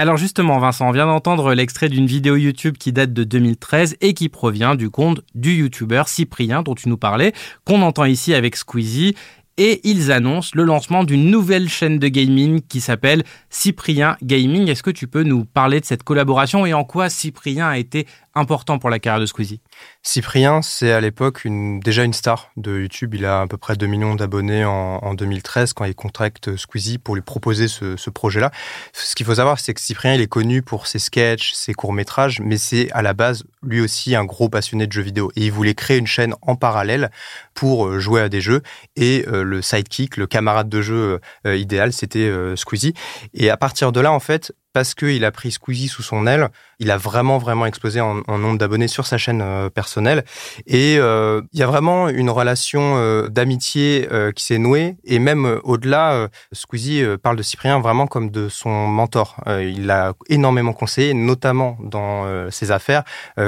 alors 0.00 0.16
justement, 0.16 0.60
Vincent, 0.60 0.88
on 0.88 0.92
vient 0.92 1.06
d'entendre 1.06 1.52
l'extrait 1.54 1.88
d'une 1.88 2.06
vidéo 2.06 2.36
YouTube 2.36 2.76
qui 2.78 2.92
date 2.92 3.12
de 3.12 3.24
2013 3.24 3.96
et 4.00 4.14
qui 4.14 4.28
provient 4.28 4.76
du 4.76 4.90
compte 4.90 5.22
du 5.34 5.54
YouTuber 5.54 6.04
Cyprien 6.06 6.62
dont 6.62 6.76
tu 6.76 6.88
nous 6.88 6.96
parlais, 6.96 7.32
qu'on 7.64 7.82
entend 7.82 8.04
ici 8.04 8.32
avec 8.32 8.54
Squeezie. 8.54 9.16
Et 9.56 9.80
ils 9.82 10.12
annoncent 10.12 10.52
le 10.54 10.62
lancement 10.62 11.02
d'une 11.02 11.32
nouvelle 11.32 11.68
chaîne 11.68 11.98
de 11.98 12.06
gaming 12.06 12.60
qui 12.60 12.80
s'appelle 12.80 13.24
Cyprien 13.50 14.16
Gaming. 14.22 14.68
Est-ce 14.68 14.84
que 14.84 14.92
tu 14.92 15.08
peux 15.08 15.24
nous 15.24 15.44
parler 15.44 15.80
de 15.80 15.84
cette 15.84 16.04
collaboration 16.04 16.64
et 16.64 16.74
en 16.74 16.84
quoi 16.84 17.08
Cyprien 17.08 17.66
a 17.66 17.76
été 17.76 18.06
important 18.38 18.78
pour 18.78 18.90
la 18.90 18.98
carrière 18.98 19.20
de 19.20 19.26
Squeezie 19.26 19.60
Cyprien, 20.02 20.62
c'est 20.62 20.92
à 20.92 21.00
l'époque 21.00 21.46
déjà 21.46 22.04
une 22.04 22.12
star 22.12 22.50
de 22.56 22.80
YouTube. 22.80 23.14
Il 23.14 23.24
a 23.24 23.42
à 23.42 23.46
peu 23.46 23.56
près 23.56 23.76
2 23.76 23.86
millions 23.86 24.14
d'abonnés 24.14 24.64
en, 24.64 24.98
en, 25.02 25.14
2013 25.14 25.72
quand 25.72 25.84
il 25.84 25.94
contacte 25.94 26.56
Squeezie 26.56 26.98
pour 26.98 27.14
lui 27.14 27.22
proposer 27.22 27.68
ce, 27.68 28.10
projet-là. 28.10 28.50
Ce 28.92 29.14
qu'il 29.14 29.26
faut 29.26 29.34
savoir, 29.34 29.60
c'est 29.60 29.74
que 29.74 29.80
Cyprien, 29.80 30.14
il 30.14 30.20
est 30.20 30.28
connu 30.28 30.62
pour 30.62 30.86
ses 30.86 30.98
sketchs, 30.98 31.52
ses 31.52 31.74
courts-métrages, 31.74 32.40
mais 32.40 32.56
c'est 32.56 32.90
à 32.92 33.02
la 33.02 33.12
base 33.12 33.44
lui 33.62 33.80
aussi 33.80 34.14
un 34.14 34.24
gros 34.24 34.48
passionné 34.48 34.86
de 34.86 34.92
jeux 34.92 35.02
vidéo. 35.02 35.30
Et 35.36 35.46
il 35.46 35.52
voulait 35.52 35.74
créer 35.74 35.98
une 35.98 36.06
chaîne 36.06 36.34
en 36.42 36.56
parallèle 36.56 37.10
pour 37.54 37.86
euh, 37.86 37.98
jouer 37.98 38.20
à 38.20 38.28
des 38.28 38.40
jeux. 38.40 38.62
Et 38.96 39.24
euh, 39.28 39.42
le 39.42 39.62
sidekick, 39.62 40.16
le 40.16 40.26
camarade 40.26 40.68
de 40.68 40.80
jeu 40.80 41.20
euh, 41.46 41.56
idéal, 41.56 41.92
c'était 41.92 42.30
Squeezie. 42.56 42.94
Et 43.34 43.50
à 43.50 43.56
partir 43.56 43.92
de 43.92 44.00
là, 44.00 44.12
en 44.12 44.20
fait, 44.20 44.52
parce 44.72 44.94
qu'il 44.94 45.24
a 45.24 45.30
pris 45.30 45.50
Squeezie 45.50 45.88
sous 45.88 46.02
son 46.02 46.26
aile, 46.26 46.50
il 46.78 46.90
a 46.90 46.96
vraiment, 46.96 47.38
vraiment 47.38 47.66
explosé 47.66 48.00
en, 48.00 48.22
en 48.26 48.38
nombre 48.38 48.58
d'abonnés 48.58 48.88
sur 48.88 49.06
sa 49.06 49.18
chaîne 49.18 49.40
euh, 49.42 49.68
personnelle. 49.70 50.24
Et 50.66 50.96
euh, 50.98 51.42
il 51.52 51.58
y 51.58 51.62
a 51.62 51.66
vraiment 51.66 52.08
une 52.08 52.30
relation 52.30 52.96
euh, 52.96 53.28
d'amitié 53.28 54.08
qui 54.34 54.44
s'est 54.44 54.58
nouée. 54.58 54.96
Et 55.04 55.18
même 55.18 55.60
au-delà, 55.64 56.28
Squeezie 56.52 57.04
parle 57.22 57.36
de 57.36 57.42
Cyprien 57.42 57.80
vraiment 57.80 58.06
comme 58.06 58.30
de 58.30 58.48
son 58.48 58.86
mentor. 58.86 59.36
il 59.46 59.86
l'a 59.86 60.14
énormément 60.28 60.72
conseillé, 60.72 61.14
notamment 61.14 61.76
dans 61.80 62.50
ses 62.50 62.70
affaires, 62.70 63.04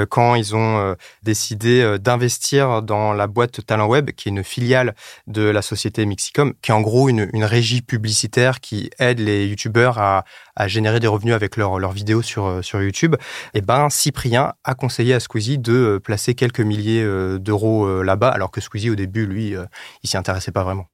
quand 0.09 0.35
ils 0.35 0.55
ont 0.55 0.95
décidé 1.23 1.97
d'investir 1.99 2.81
dans 2.81 3.13
la 3.13 3.27
boîte 3.27 3.65
Talent 3.65 3.87
Web, 3.87 4.11
qui 4.11 4.29
est 4.29 4.31
une 4.31 4.43
filiale 4.43 4.95
de 5.27 5.43
la 5.43 5.61
société 5.61 6.05
Mixicom, 6.05 6.53
qui 6.61 6.71
est 6.71 6.73
en 6.73 6.81
gros 6.81 7.09
une, 7.09 7.29
une 7.33 7.45
régie 7.45 7.81
publicitaire 7.81 8.59
qui 8.59 8.89
aide 8.99 9.19
les 9.19 9.47
youtubeurs 9.47 9.97
à, 9.97 10.23
à 10.55 10.67
générer 10.67 10.99
des 10.99 11.07
revenus 11.07 11.33
avec 11.33 11.57
leurs 11.57 11.79
leur 11.79 11.91
vidéos 11.91 12.21
sur, 12.21 12.63
sur 12.63 12.81
YouTube 12.81 13.15
eh 13.53 13.61
ben 13.61 13.89
Cyprien 13.89 14.53
a 14.63 14.75
conseillé 14.75 15.13
à 15.13 15.19
Squeezie 15.19 15.57
de 15.57 15.73
euh, 15.73 15.99
placer 15.99 16.35
quelques 16.35 16.61
milliers 16.61 17.03
euh, 17.03 17.37
d'euros 17.37 17.85
euh, 17.85 18.03
là-bas, 18.03 18.29
alors 18.29 18.51
que 18.51 18.61
Squeezie 18.61 18.89
au 18.89 18.95
début, 18.95 19.25
lui, 19.25 19.55
il 20.03 20.09
s'y 20.09 20.17
intéressait 20.17 20.51
pas 20.51 20.63
vraiment. 20.63 20.87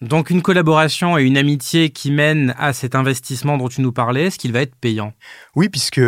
Donc 0.00 0.30
une 0.30 0.42
collaboration 0.42 1.16
et 1.16 1.22
une 1.22 1.36
amitié 1.36 1.90
qui 1.90 2.10
mènent 2.10 2.54
à 2.58 2.72
cet 2.72 2.94
investissement 2.94 3.56
dont 3.56 3.68
tu 3.68 3.80
nous 3.80 3.92
parlais, 3.92 4.26
est-ce 4.26 4.38
qu'il 4.38 4.52
va 4.52 4.60
être 4.60 4.74
payant? 4.74 5.12
Oui, 5.54 5.68
puisque 5.68 6.00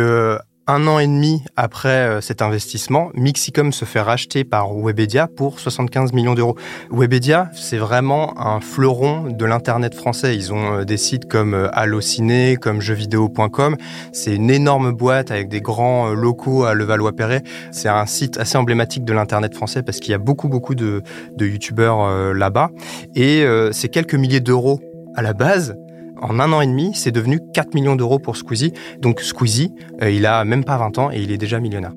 un 0.67 0.85
an 0.87 0.99
et 0.99 1.07
demi 1.07 1.43
après 1.55 1.89
euh, 1.89 2.21
cet 2.21 2.41
investissement, 2.41 3.09
Mixicom 3.13 3.71
se 3.71 3.85
fait 3.85 4.01
racheter 4.01 4.43
par 4.43 4.75
Webedia 4.75 5.27
pour 5.27 5.59
75 5.59 6.11
millions 6.11 6.35
d'euros. 6.35 6.57
Webedia, 6.91 7.49
c'est 7.53 7.77
vraiment 7.77 8.39
un 8.39 8.59
fleuron 8.59 9.29
de 9.31 9.45
l'Internet 9.45 9.95
français. 9.95 10.35
Ils 10.35 10.53
ont 10.53 10.79
euh, 10.79 10.83
des 10.83 10.97
sites 10.97 11.27
comme 11.29 11.53
euh, 11.53 11.69
Allociné, 11.71 12.57
comme 12.57 12.81
jeuxvideo.com. 12.81 13.77
C'est 14.11 14.35
une 14.35 14.51
énorme 14.51 14.91
boîte 14.91 15.31
avec 15.31 15.47
des 15.47 15.61
grands 15.61 16.09
locaux 16.09 16.65
à 16.65 16.73
Levallois-Perret. 16.73 17.43
C'est 17.71 17.89
un 17.89 18.05
site 18.05 18.37
assez 18.37 18.57
emblématique 18.57 19.05
de 19.05 19.13
l'Internet 19.13 19.55
français 19.55 19.83
parce 19.83 19.99
qu'il 19.99 20.11
y 20.11 20.15
a 20.15 20.19
beaucoup, 20.19 20.49
beaucoup 20.49 20.75
de, 20.75 21.01
de 21.35 21.45
youtubeurs 21.45 22.33
là-bas. 22.33 22.71
Et 23.15 23.45
c'est 23.71 23.89
quelques 23.89 24.15
milliers 24.15 24.39
d'euros 24.39 24.81
à 25.15 25.21
la 25.21 25.33
base, 25.33 25.75
en 26.21 26.39
un 26.39 26.51
an 26.53 26.61
et 26.61 26.67
demi, 26.67 26.93
c'est 26.93 27.11
devenu 27.11 27.39
4 27.53 27.73
millions 27.73 27.95
d'euros 27.95 28.19
pour 28.19 28.37
Squeezie. 28.37 28.73
Donc 28.99 29.21
Squeezie, 29.21 29.73
euh, 30.01 30.09
il 30.09 30.25
a 30.25 30.43
même 30.45 30.63
pas 30.63 30.77
20 30.77 30.97
ans 30.97 31.11
et 31.11 31.21
il 31.21 31.31
est 31.31 31.37
déjà 31.37 31.59
millionnaire. 31.59 31.93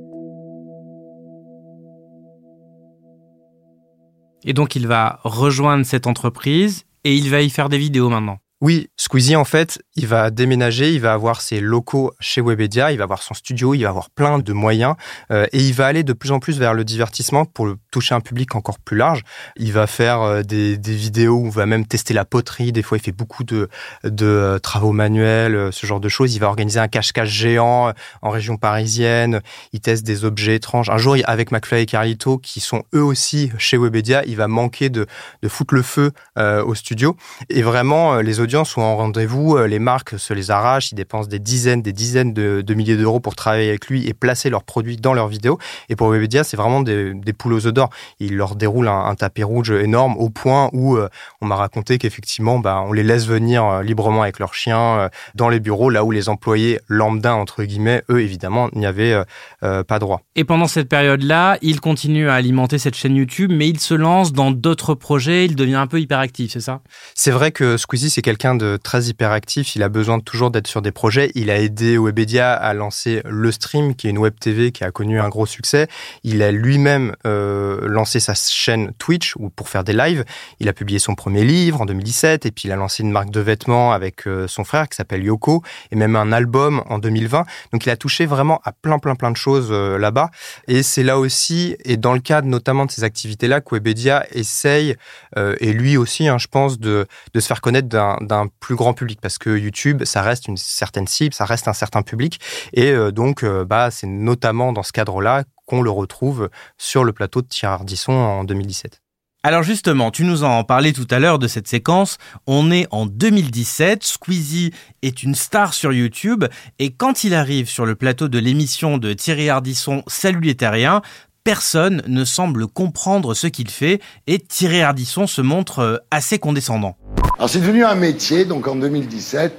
Et 4.44 4.52
donc 4.52 4.74
il 4.74 4.86
va 4.86 5.20
rejoindre 5.22 5.84
cette 5.84 6.06
entreprise 6.06 6.84
et 7.04 7.14
il 7.14 7.30
va 7.30 7.42
y 7.42 7.50
faire 7.50 7.68
des 7.68 7.78
vidéos 7.78 8.08
maintenant. 8.08 8.38
Oui, 8.62 8.90
Squeezie, 8.98 9.36
en 9.36 9.46
fait, 9.46 9.80
il 9.96 10.06
va 10.06 10.30
déménager, 10.30 10.92
il 10.92 11.00
va 11.00 11.14
avoir 11.14 11.40
ses 11.40 11.60
locaux 11.60 12.12
chez 12.20 12.42
Webedia, 12.42 12.92
il 12.92 12.98
va 12.98 13.04
avoir 13.04 13.22
son 13.22 13.32
studio, 13.32 13.72
il 13.72 13.84
va 13.84 13.88
avoir 13.88 14.10
plein 14.10 14.38
de 14.38 14.52
moyens 14.52 14.96
euh, 15.30 15.46
et 15.54 15.60
il 15.60 15.72
va 15.72 15.86
aller 15.86 16.02
de 16.02 16.12
plus 16.12 16.30
en 16.30 16.40
plus 16.40 16.58
vers 16.58 16.74
le 16.74 16.84
divertissement 16.84 17.46
pour 17.46 17.74
toucher 17.90 18.14
un 18.14 18.20
public 18.20 18.54
encore 18.54 18.78
plus 18.78 18.98
large. 18.98 19.22
Il 19.56 19.72
va 19.72 19.86
faire 19.86 20.20
euh, 20.20 20.42
des, 20.42 20.76
vidéos 20.76 21.38
où 21.38 21.46
il 21.46 21.52
va 21.52 21.64
même 21.64 21.86
tester 21.86 22.12
la 22.12 22.26
poterie. 22.26 22.70
Des 22.70 22.82
fois, 22.82 22.98
il 22.98 23.00
fait 23.00 23.12
beaucoup 23.12 23.44
de, 23.44 23.70
de 24.04 24.26
euh, 24.26 24.58
travaux 24.58 24.92
manuels, 24.92 25.72
ce 25.72 25.86
genre 25.86 26.00
de 26.00 26.10
choses. 26.10 26.34
Il 26.34 26.40
va 26.40 26.48
organiser 26.48 26.80
un 26.80 26.88
cache-cache 26.88 27.30
géant 27.30 27.94
en 28.20 28.28
région 28.28 28.58
parisienne. 28.58 29.40
Il 29.72 29.80
teste 29.80 30.04
des 30.04 30.26
objets 30.26 30.56
étranges. 30.56 30.90
Un 30.90 30.98
jour, 30.98 31.16
avec 31.24 31.50
McFly 31.50 31.80
et 31.80 31.86
Carlito, 31.86 32.36
qui 32.36 32.60
sont 32.60 32.82
eux 32.94 33.02
aussi 33.02 33.52
chez 33.56 33.78
Webedia, 33.78 34.22
il 34.26 34.36
va 34.36 34.48
manquer 34.48 34.90
de, 34.90 35.06
de 35.42 35.48
foutre 35.48 35.74
le 35.74 35.82
feu 35.82 36.12
au 36.36 36.74
studio. 36.74 37.16
Et 37.48 37.62
vraiment, 37.62 38.20
les 38.20 38.40
audiences 38.40 38.49
sont 38.50 38.80
en 38.80 38.96
rendez-vous, 38.96 39.56
euh, 39.56 39.66
les 39.66 39.78
marques 39.78 40.18
se 40.18 40.34
les 40.34 40.50
arrachent, 40.50 40.92
ils 40.92 40.96
dépensent 40.96 41.28
des 41.28 41.38
dizaines, 41.38 41.82
des 41.82 41.92
dizaines 41.92 42.32
de, 42.32 42.74
milliers 42.74 42.96
d'euros 42.96 43.20
pour 43.20 43.34
travailler 43.34 43.68
avec 43.68 43.86
lui 43.86 44.06
et 44.08 44.14
placer 44.14 44.50
leurs 44.50 44.64
produits 44.64 44.96
dans 44.96 45.14
leurs 45.14 45.28
vidéos. 45.28 45.58
Et 45.88 45.96
pour 45.96 46.08
Webedia, 46.08 46.44
c'est 46.44 46.56
vraiment 46.56 46.80
des, 46.80 47.14
poules 47.36 47.54
aux 47.54 47.66
œufs 47.66 47.72
d'or. 47.72 47.90
Il 48.18 48.36
leur 48.36 48.56
déroule 48.56 48.88
un, 48.88 49.14
tapis 49.14 49.42
rouge 49.42 49.70
énorme 49.70 50.16
au 50.16 50.30
point 50.30 50.70
où 50.72 50.96
euh, 50.96 51.08
on 51.40 51.46
m'a 51.46 51.56
raconté 51.56 51.98
qu'effectivement, 51.98 52.58
bah, 52.58 52.82
on 52.86 52.92
les 52.92 53.02
laisse 53.02 53.26
venir 53.26 53.64
euh, 53.64 53.82
librement 53.82 54.22
avec 54.22 54.38
leurs 54.38 54.54
chiens 54.54 55.08
dans 55.34 55.48
les 55.48 55.60
bureaux, 55.60 55.90
là 55.90 56.04
où 56.04 56.10
les 56.10 56.28
employés 56.28 56.80
lambda 56.88 57.34
entre 57.34 57.62
guillemets, 57.64 58.02
eux 58.10 58.20
évidemment, 58.20 58.68
n'y 58.74 58.86
avaient 58.86 59.22
pas 59.60 59.98
droit. 59.98 60.22
Et 60.34 60.44
pendant 60.44 60.66
cette 60.66 60.88
période-là, 60.88 61.58
il 61.62 61.80
continue 61.80 62.28
à 62.28 62.34
alimenter 62.34 62.78
cette 62.78 62.94
chaîne 62.94 63.14
YouTube, 63.14 63.52
mais 63.54 63.68
il 63.68 63.78
se 63.78 63.94
lance 63.94 64.32
dans 64.32 64.50
d'autres 64.50 64.94
projets. 64.94 65.44
Il 65.44 65.56
devient 65.56 65.74
un 65.74 65.86
peu 65.86 66.00
hyperactif, 66.00 66.52
c'est 66.52 66.60
ça? 66.60 66.80
C'est 67.14 67.30
vrai 67.30 67.52
que 67.52 67.76
Squeezie, 67.76 68.10
c'est 68.10 68.22
quelqu'un 68.22 68.39
de 68.40 68.78
très 68.82 69.04
hyperactif. 69.04 69.76
Il 69.76 69.82
a 69.82 69.90
besoin 69.90 70.18
toujours 70.18 70.50
d'être 70.50 70.66
sur 70.66 70.80
des 70.80 70.92
projets. 70.92 71.30
Il 71.34 71.50
a 71.50 71.58
aidé 71.58 71.98
Webedia 71.98 72.54
à 72.54 72.72
lancer 72.72 73.20
Le 73.28 73.52
Stream, 73.52 73.94
qui 73.94 74.06
est 74.06 74.10
une 74.10 74.18
web 74.18 74.34
TV 74.40 74.72
qui 74.72 74.82
a 74.82 74.90
connu 74.90 75.20
un 75.20 75.28
gros 75.28 75.44
succès. 75.44 75.88
Il 76.24 76.42
a 76.42 76.50
lui-même 76.50 77.14
euh, 77.26 77.86
lancé 77.86 78.18
sa 78.18 78.32
chaîne 78.34 78.92
Twitch 78.98 79.34
pour 79.56 79.68
faire 79.68 79.84
des 79.84 79.92
lives. 79.92 80.24
Il 80.58 80.68
a 80.68 80.72
publié 80.72 80.98
son 80.98 81.14
premier 81.14 81.44
livre 81.44 81.82
en 81.82 81.86
2017 81.86 82.46
et 82.46 82.50
puis 82.50 82.68
il 82.68 82.72
a 82.72 82.76
lancé 82.76 83.02
une 83.02 83.10
marque 83.10 83.30
de 83.30 83.40
vêtements 83.40 83.92
avec 83.92 84.26
euh, 84.26 84.48
son 84.48 84.64
frère 84.64 84.88
qui 84.88 84.96
s'appelle 84.96 85.22
Yoko 85.22 85.62
et 85.90 85.96
même 85.96 86.16
un 86.16 86.32
album 86.32 86.82
en 86.88 86.98
2020. 86.98 87.44
Donc 87.72 87.84
il 87.84 87.90
a 87.90 87.96
touché 87.96 88.24
vraiment 88.24 88.60
à 88.64 88.72
plein 88.72 88.98
plein 88.98 89.16
plein 89.16 89.30
de 89.30 89.36
choses 89.36 89.68
euh, 89.70 89.98
là-bas. 89.98 90.30
Et 90.66 90.82
c'est 90.82 91.02
là 91.02 91.18
aussi 91.18 91.76
et 91.84 91.98
dans 91.98 92.14
le 92.14 92.20
cadre 92.20 92.48
notamment 92.48 92.86
de 92.86 92.90
ces 92.90 93.04
activités-là 93.04 93.60
que 93.60 93.74
Webedia 93.74 94.24
essaye 94.32 94.96
et 95.36 95.72
lui 95.72 95.96
aussi, 95.96 96.28
hein, 96.28 96.38
je 96.38 96.48
pense, 96.48 96.78
de, 96.78 97.06
de 97.34 97.40
se 97.40 97.46
faire 97.46 97.60
connaître 97.60 97.88
d'un 97.88 98.16
d'un 98.30 98.46
plus 98.60 98.76
grand 98.76 98.94
public 98.94 99.20
parce 99.20 99.38
que 99.38 99.50
YouTube, 99.50 100.04
ça 100.04 100.22
reste 100.22 100.48
une 100.48 100.56
certaine 100.56 101.06
cible, 101.06 101.34
ça 101.34 101.44
reste 101.44 101.68
un 101.68 101.72
certain 101.72 102.02
public. 102.02 102.40
Et 102.72 102.92
euh, 102.92 103.10
donc, 103.10 103.42
euh, 103.44 103.64
bah, 103.64 103.90
c'est 103.90 104.06
notamment 104.06 104.72
dans 104.72 104.82
ce 104.82 104.92
cadre-là 104.92 105.44
qu'on 105.66 105.82
le 105.82 105.90
retrouve 105.90 106.48
sur 106.78 107.04
le 107.04 107.12
plateau 107.12 107.42
de 107.42 107.46
Thierry 107.46 107.74
Ardisson 107.74 108.12
en 108.12 108.44
2017. 108.44 109.00
Alors 109.42 109.62
justement, 109.62 110.10
tu 110.10 110.24
nous 110.24 110.44
en 110.44 110.64
parlais 110.64 110.92
tout 110.92 111.06
à 111.10 111.18
l'heure 111.18 111.38
de 111.38 111.48
cette 111.48 111.66
séquence. 111.66 112.18
On 112.46 112.70
est 112.70 112.86
en 112.90 113.06
2017, 113.06 114.04
Squeezie 114.04 114.74
est 115.00 115.22
une 115.22 115.34
star 115.34 115.72
sur 115.72 115.94
YouTube 115.94 116.44
et 116.78 116.92
quand 116.92 117.24
il 117.24 117.32
arrive 117.32 117.66
sur 117.66 117.86
le 117.86 117.94
plateau 117.94 118.28
de 118.28 118.38
l'émission 118.38 118.98
de 118.98 119.14
Thierry 119.14 119.48
Ardisson 119.48 120.02
Salut 120.08 120.42
les 120.42 120.56
terriens, 120.56 121.00
personne 121.50 122.00
ne 122.06 122.24
semble 122.24 122.68
comprendre 122.68 123.34
ce 123.34 123.48
qu'il 123.48 123.70
fait 123.70 123.98
et 124.28 124.38
Thierry 124.38 124.82
Ardisson 124.82 125.26
se 125.26 125.42
montre 125.42 125.80
euh, 125.80 125.96
assez 126.12 126.38
condescendant. 126.38 126.94
Alors 127.38 127.50
c'est 127.50 127.58
devenu 127.58 127.84
un 127.84 127.96
métier, 127.96 128.44
donc 128.44 128.68
en 128.68 128.76
2017, 128.76 129.52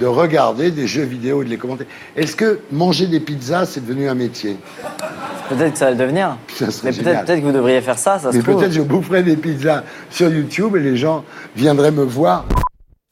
de 0.00 0.06
regarder 0.06 0.72
des 0.72 0.88
jeux 0.88 1.04
vidéo 1.04 1.42
et 1.42 1.44
de 1.44 1.50
les 1.50 1.56
commenter. 1.56 1.86
Est-ce 2.16 2.34
que 2.34 2.58
manger 2.72 3.06
des 3.06 3.20
pizzas, 3.20 3.64
c'est 3.66 3.86
devenu 3.86 4.08
un 4.08 4.16
métier? 4.16 4.56
Peut-être 5.48 5.74
que 5.74 5.78
ça 5.78 5.84
va 5.84 5.90
le 5.92 5.98
devenir. 5.98 6.36
Mais 6.82 6.90
peut-être 6.90 7.26
que 7.26 7.40
vous 7.40 7.52
devriez 7.52 7.80
faire 7.80 7.96
ça, 7.96 8.18
ça 8.18 8.30
Mais 8.32 8.42
peut-être 8.42 8.72
je 8.72 8.80
boufferais 8.80 9.22
des 9.22 9.36
pizzas 9.36 9.84
sur 10.10 10.28
YouTube 10.28 10.74
et 10.74 10.80
les 10.80 10.96
gens 10.96 11.24
viendraient 11.54 11.92
me 11.92 12.02
voir. 12.02 12.44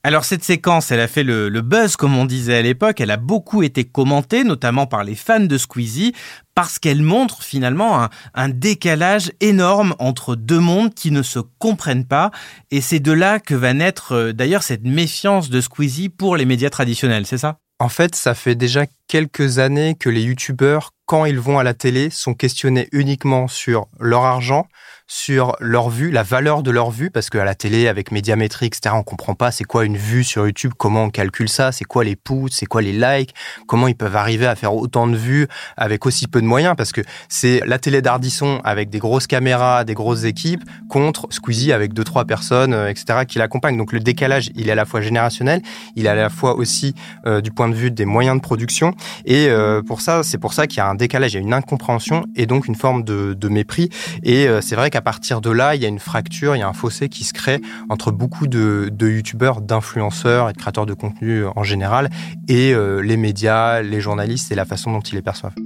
Alors 0.06 0.26
cette 0.26 0.44
séquence, 0.44 0.90
elle 0.90 1.00
a 1.00 1.08
fait 1.08 1.22
le, 1.22 1.48
buzz 1.62 1.96
comme 1.96 2.14
on 2.14 2.26
disait 2.26 2.58
à 2.58 2.62
l'époque, 2.62 3.00
elle 3.00 3.10
a 3.10 3.16
beaucoup 3.16 3.62
été 3.62 3.84
commentée, 3.84 4.44
notamment 4.44 4.86
par 4.86 5.02
les 5.02 5.14
fans 5.14 5.40
de 5.40 5.56
Squeezie, 5.56 6.12
parce 6.54 6.78
qu'elle 6.78 7.00
montre 7.00 7.42
finalement 7.42 8.10
un, 8.34 8.48
décalage 8.50 9.32
énorme 9.40 9.94
entre 9.98 10.36
deux 10.36 10.60
mondes 10.60 10.92
qui 10.92 11.10
ne 11.10 11.22
se 11.22 11.38
comprennent 11.58 12.04
pas, 12.04 12.32
et 12.70 12.82
c'est 12.82 13.00
de 13.00 13.12
là 13.12 13.40
que 13.40 13.54
va 13.54 13.72
naître 13.72 14.12
euh, 14.12 14.32
d'ailleurs 14.34 14.62
cette 14.62 14.84
méfiance 14.84 15.48
de 15.48 15.62
Squeezie 15.62 16.10
pour 16.10 16.36
les 16.36 16.44
médias 16.44 16.68
traditionnels, 16.68 17.24
c'est 17.24 17.38
ça? 17.38 17.56
En 17.78 17.88
fait, 17.88 18.14
ça 18.14 18.34
fait 18.34 18.54
déjà 18.54 18.84
quelques 19.08 19.58
années 19.58 19.94
que 19.98 20.10
les 20.10 20.22
youtubeurs, 20.22 20.90
quand 21.06 21.24
ils 21.24 21.40
vont 21.40 21.58
à 21.58 21.64
la 21.64 21.72
télé, 21.72 22.10
sont 22.10 22.34
questionnés 22.34 22.88
uniquement 22.92 23.48
sur 23.48 23.86
leur 23.98 24.24
argent, 24.24 24.66
sur 25.06 25.54
leur 25.60 25.90
vue, 25.90 26.10
la 26.10 26.22
valeur 26.22 26.62
de 26.62 26.70
leur 26.70 26.90
vue, 26.90 27.10
parce 27.10 27.28
qu'à 27.28 27.44
la 27.44 27.54
télé, 27.54 27.88
avec 27.88 28.10
médiamétrie, 28.10 28.66
etc., 28.66 28.94
on 28.98 29.02
comprend 29.02 29.34
pas 29.34 29.50
c'est 29.50 29.64
quoi 29.64 29.84
une 29.84 29.98
vue 29.98 30.24
sur 30.24 30.46
YouTube, 30.46 30.72
comment 30.78 31.04
on 31.04 31.10
calcule 31.10 31.48
ça, 31.48 31.72
c'est 31.72 31.84
quoi 31.84 32.04
les 32.04 32.16
pouces, 32.16 32.52
c'est 32.52 32.66
quoi 32.66 32.80
les 32.80 32.92
likes, 32.92 33.34
comment 33.66 33.86
ils 33.86 33.94
peuvent 33.94 34.16
arriver 34.16 34.46
à 34.46 34.54
faire 34.54 34.74
autant 34.74 35.06
de 35.06 35.16
vues 35.16 35.46
avec 35.76 36.06
aussi 36.06 36.26
peu 36.26 36.40
de 36.40 36.46
moyens, 36.46 36.74
parce 36.76 36.92
que 36.92 37.02
c'est 37.28 37.60
la 37.66 37.78
télé 37.78 38.00
d'Ardisson 38.00 38.60
avec 38.64 38.88
des 38.88 38.98
grosses 38.98 39.26
caméras, 39.26 39.84
des 39.84 39.94
grosses 39.94 40.24
équipes, 40.24 40.62
contre 40.88 41.26
Squeezie 41.30 41.72
avec 41.72 41.92
deux, 41.92 42.04
trois 42.04 42.24
personnes, 42.24 42.72
euh, 42.72 42.88
etc., 42.88 43.26
qui 43.28 43.38
l'accompagnent. 43.38 43.76
Donc 43.76 43.92
le 43.92 44.00
décalage, 44.00 44.50
il 44.54 44.68
est 44.68 44.72
à 44.72 44.76
la 44.76 44.86
fois 44.86 45.02
générationnel, 45.02 45.60
il 45.96 46.06
est 46.06 46.10
à 46.10 46.14
la 46.14 46.30
fois 46.30 46.56
aussi 46.56 46.94
euh, 47.26 47.42
du 47.42 47.50
point 47.50 47.68
de 47.68 47.74
vue 47.74 47.90
des 47.90 48.06
moyens 48.06 48.36
de 48.36 48.42
production, 48.42 48.94
et 49.26 49.48
euh, 49.48 49.82
pour 49.82 50.00
ça, 50.00 50.22
c'est 50.22 50.38
pour 50.38 50.54
ça 50.54 50.66
qu'il 50.66 50.78
y 50.78 50.80
a 50.80 50.88
un 50.88 50.94
décalage, 50.94 51.32
il 51.32 51.36
y 51.36 51.38
a 51.38 51.42
une 51.42 51.52
incompréhension 51.52 52.24
et 52.36 52.46
donc 52.46 52.66
une 52.66 52.74
forme 52.74 53.04
de, 53.04 53.48
mépris, 53.48 53.90
et 54.22 54.48
c'est 54.62 54.74
vrai 54.74 54.90
qu'à 54.94 55.02
partir 55.02 55.40
de 55.40 55.50
là, 55.50 55.74
il 55.74 55.82
y 55.82 55.86
a 55.86 55.88
une 55.88 55.98
fracture, 55.98 56.54
il 56.54 56.60
y 56.60 56.62
a 56.62 56.68
un 56.68 56.72
fossé 56.72 57.08
qui 57.08 57.24
se 57.24 57.32
crée 57.32 57.60
entre 57.88 58.12
beaucoup 58.12 58.46
de, 58.46 58.88
youtubeurs, 59.00 59.60
d'influenceurs 59.60 60.50
et 60.50 60.52
de 60.52 60.58
créateurs 60.58 60.86
de 60.86 60.94
contenu 60.94 61.46
en 61.46 61.64
général 61.64 62.10
et 62.46 62.72
euh, 62.72 63.00
les 63.00 63.16
médias, 63.16 63.82
les 63.82 64.00
journalistes 64.00 64.52
et 64.52 64.54
la 64.54 64.64
façon 64.64 64.92
dont 64.92 65.00
ils 65.00 65.16
les 65.16 65.22
perçoivent. 65.22 65.56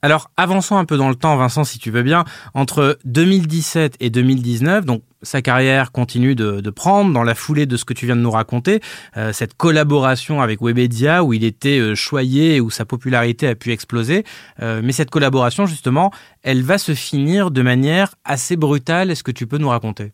Alors, 0.00 0.30
avançons 0.36 0.76
un 0.76 0.84
peu 0.84 0.96
dans 0.96 1.08
le 1.08 1.16
temps, 1.16 1.36
Vincent, 1.36 1.64
si 1.64 1.80
tu 1.80 1.90
veux 1.90 2.02
bien. 2.02 2.24
Entre 2.54 2.98
2017 3.04 3.96
et 3.98 4.10
2019, 4.10 4.84
donc 4.84 5.02
sa 5.22 5.42
carrière 5.42 5.90
continue 5.90 6.36
de, 6.36 6.70
prendre 6.70 7.12
dans 7.12 7.24
la 7.24 7.34
foulée 7.34 7.66
de 7.66 7.76
ce 7.76 7.84
que 7.84 7.94
tu 7.94 8.06
viens 8.06 8.14
de 8.14 8.20
nous 8.20 8.30
raconter, 8.30 8.80
euh, 9.16 9.32
cette 9.32 9.54
collaboration 9.54 10.40
avec 10.40 10.60
Webedia 10.62 11.24
où 11.24 11.32
il 11.32 11.42
était 11.42 11.80
euh, 11.80 11.96
choyé 11.96 12.56
et 12.56 12.60
où 12.60 12.70
sa 12.70 12.84
popularité 12.84 13.48
a 13.48 13.56
pu 13.56 13.72
exploser. 13.72 14.24
Euh, 14.62 14.80
mais 14.84 14.92
cette 14.92 15.10
collaboration, 15.10 15.66
justement, 15.66 16.12
elle 16.42 16.62
va 16.62 16.78
se 16.78 16.94
finir 16.94 17.50
de 17.50 17.62
manière 17.62 18.14
assez 18.24 18.54
brutale. 18.56 19.10
Est-ce 19.10 19.24
que 19.24 19.32
tu 19.32 19.48
peux 19.48 19.58
nous 19.58 19.70
raconter? 19.70 20.12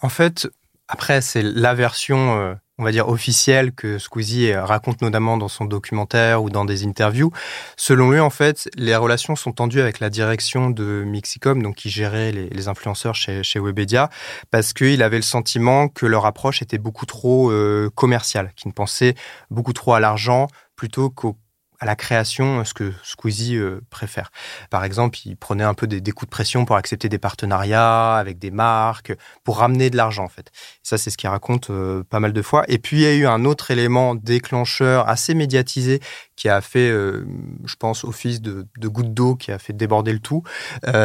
En 0.00 0.08
fait, 0.08 0.48
après, 0.88 1.20
c'est 1.20 1.42
la 1.42 1.74
version 1.74 2.56
on 2.78 2.84
va 2.84 2.92
dire 2.92 3.08
officielle 3.08 3.72
que 3.72 3.98
Squeezie 3.98 4.54
raconte 4.54 5.02
notamment 5.02 5.36
dans 5.36 5.48
son 5.48 5.64
documentaire 5.64 6.42
ou 6.42 6.50
dans 6.50 6.64
des 6.64 6.84
interviews. 6.84 7.32
Selon 7.76 8.10
lui, 8.10 8.20
en 8.20 8.30
fait, 8.30 8.68
les 8.76 8.94
relations 8.94 9.36
sont 9.36 9.52
tendues 9.52 9.80
avec 9.80 10.00
la 10.00 10.10
direction 10.10 10.70
de 10.70 11.02
Mixicom, 11.04 11.62
donc 11.62 11.76
qui 11.76 11.90
gérait 11.90 12.32
les, 12.32 12.68
influenceurs 12.68 13.14
chez, 13.14 13.42
chez 13.42 13.58
Webedia, 13.60 14.10
parce 14.50 14.72
qu'il 14.72 15.02
avait 15.02 15.16
le 15.16 15.22
sentiment 15.22 15.88
que 15.88 16.06
leur 16.06 16.26
approche 16.26 16.62
était 16.62 16.78
beaucoup 16.78 17.06
trop 17.06 17.50
euh, 17.50 17.90
commerciale, 17.94 18.52
qu'ils 18.56 18.68
ne 18.68 18.74
pensaient 18.74 19.14
beaucoup 19.50 19.72
trop 19.72 19.94
à 19.94 20.00
l'argent 20.00 20.48
plutôt 20.76 21.10
qu'au 21.10 21.36
à 21.80 21.86
la 21.86 21.96
création 21.96 22.64
ce 22.64 22.74
que 22.74 22.92
Squeezie 23.02 23.58
préfère. 23.90 24.30
Par 24.70 24.84
exemple, 24.84 25.18
il 25.24 25.36
prenait 25.36 25.64
un 25.64 25.74
peu 25.74 25.86
des, 25.86 26.00
coups 26.12 26.26
de 26.26 26.30
pression 26.30 26.64
pour 26.64 26.76
accepter 26.76 27.08
des 27.08 27.18
partenariats 27.18 28.16
avec 28.16 28.38
des 28.38 28.50
marques, 28.50 29.12
pour 29.44 29.58
ramener 29.58 29.90
de 29.90 29.96
l'argent 29.96 30.24
en 30.24 30.28
fait. 30.28 30.50
ça, 30.82 30.98
c'est 30.98 31.10
ce 31.10 31.16
qu'il 31.16 31.28
raconte 31.28 31.70
pas 32.10 32.20
mal 32.20 32.32
de 32.32 32.42
fois. 32.42 32.64
Et 32.68 32.78
puis, 32.78 32.98
il 32.98 33.02
y 33.02 33.06
a 33.06 33.14
eu 33.14 33.26
un 33.26 33.44
autre 33.44 33.70
élément 33.70 34.14
déclencheur 34.14 35.08
assez 35.08 35.34
médiatisé 35.34 36.00
qui 36.36 36.48
a 36.48 36.60
fait, 36.60 36.88
je 36.90 37.76
pense, 37.78 38.04
office 38.04 38.40
de, 38.40 38.66
de 38.76 38.88
goutte 38.88 39.12
d'eau, 39.12 39.34
qui 39.34 39.52
a 39.52 39.58
fait 39.58 39.72
déborder 39.72 40.12
le 40.12 40.20
tout. 40.20 40.42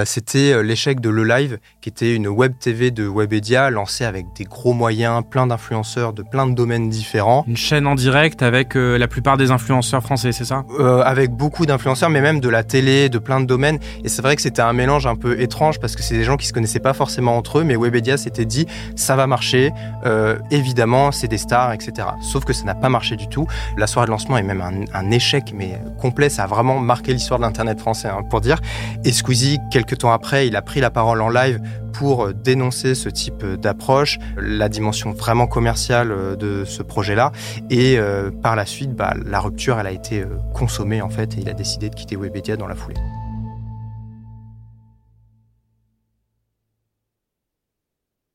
C'était 0.06 0.64
l'échec 0.64 1.00
de 1.00 1.10
Le 1.10 1.24
Live, 1.24 1.60
qui 1.82 1.90
était 1.90 2.16
une 2.16 2.28
web 2.28 2.54
TV 2.60 2.92
de 2.92 3.08
Webedia 3.08 3.70
lancée 3.70 4.06
avec 4.06 4.26
des 4.36 4.44
gros 4.44 4.74
moyens, 4.74 5.24
plein 5.30 5.48
d'influenceurs 5.48 6.14
de 6.14 6.24
plein 6.24 6.48
de 6.48 6.54
domaines 6.54 6.90
différents. 6.90 7.44
Une 7.48 7.58
chaîne 7.58 7.88
en 7.88 7.96
direct 7.96 8.42
avec 8.42 8.76
euh, 8.76 8.98
la 8.98 9.08
plupart 9.08 9.38
des 9.38 9.52
influenceurs 9.52 10.02
français, 10.02 10.32
c'est 10.32 10.46
ça? 10.46 10.63
Euh, 10.80 11.02
Avec 11.04 11.32
beaucoup 11.32 11.66
d'influenceurs, 11.66 12.10
mais 12.10 12.22
même 12.22 12.40
de 12.40 12.50
la 12.50 12.64
télé, 12.64 13.10
de 13.10 13.20
plein 13.20 13.40
de 13.40 13.46
domaines. 13.46 13.80
Et 14.04 14.10
c'est 14.10 14.22
vrai 14.22 14.36
que 14.36 14.42
c'était 14.42 14.62
un 14.62 14.74
mélange 14.74 15.08
un 15.08 15.16
peu 15.16 15.40
étrange 15.40 15.80
parce 15.80 15.96
que 15.96 16.04
c'est 16.04 16.16
des 16.16 16.24
gens 16.24 16.38
qui 16.38 16.48
se 16.48 16.54
connaissaient 16.54 16.80
pas 16.80 16.94
forcément 16.94 17.38
entre 17.38 17.60
eux, 17.60 17.64
mais 17.64 17.76
Webedia 17.76 18.18
s'était 18.18 18.46
dit 18.46 18.68
ça 18.96 19.16
va 19.16 19.28
marcher, 19.28 19.72
euh, 20.06 20.38
évidemment, 20.52 21.12
c'est 21.12 21.28
des 21.28 21.38
stars, 21.38 21.74
etc. 21.74 22.08
Sauf 22.22 22.46
que 22.46 22.54
ça 22.54 22.64
n'a 22.66 22.76
pas 22.76 22.90
marché 22.90 23.16
du 23.16 23.28
tout. 23.28 23.48
La 23.78 23.88
soirée 23.88 24.08
de 24.08 24.12
lancement 24.12 24.38
est 24.38 24.44
même 24.44 24.88
un, 24.94 25.12
échec, 25.12 25.54
mais 25.56 25.80
complet. 26.00 26.30
Ça 26.30 26.44
a 26.44 26.48
vraiment 26.48 26.80
marqué 26.80 27.14
l'histoire 27.14 27.40
de 27.40 27.46
l'internet 27.46 27.80
français, 27.80 28.08
hein, 28.08 28.24
pour 28.30 28.42
dire. 28.42 28.60
Et 29.04 29.12
Squeezie, 29.12 29.60
quelques 29.72 30.00
temps 30.00 30.12
après, 30.12 30.48
il 30.48 30.56
a 30.56 30.62
pris 30.62 30.80
la 30.80 30.90
parole 30.90 31.22
en 31.22 31.30
live 31.30 31.60
pour 31.94 32.34
dénoncer 32.34 32.96
ce 32.96 33.08
type 33.08 33.46
d'approche, 33.46 34.18
la 34.36 34.68
dimension 34.68 35.12
vraiment 35.12 35.48
commerciale 35.48 36.12
euh, 36.12 36.36
de 36.36 36.66
ce 36.66 36.84
projet-là. 36.84 37.32
Et 37.70 37.98
euh, 37.98 38.32
par 38.32 38.56
la 38.56 38.66
suite, 38.66 38.94
bah, 38.94 39.14
la 39.26 39.40
rupture, 39.40 39.80
elle 39.80 39.88
a 39.88 39.92
été 39.92 40.22
euh, 40.22 40.28
consommée 40.54 41.02
en 41.02 41.10
fait, 41.10 41.36
et 41.38 41.42
il 41.42 41.50
a 41.50 41.54
décidé 41.54 41.90
de 41.90 41.96
quitter 41.96 42.16
Webedia 42.16 42.56
dans 42.56 42.68
la 42.68 42.76
foulée. 42.76 42.96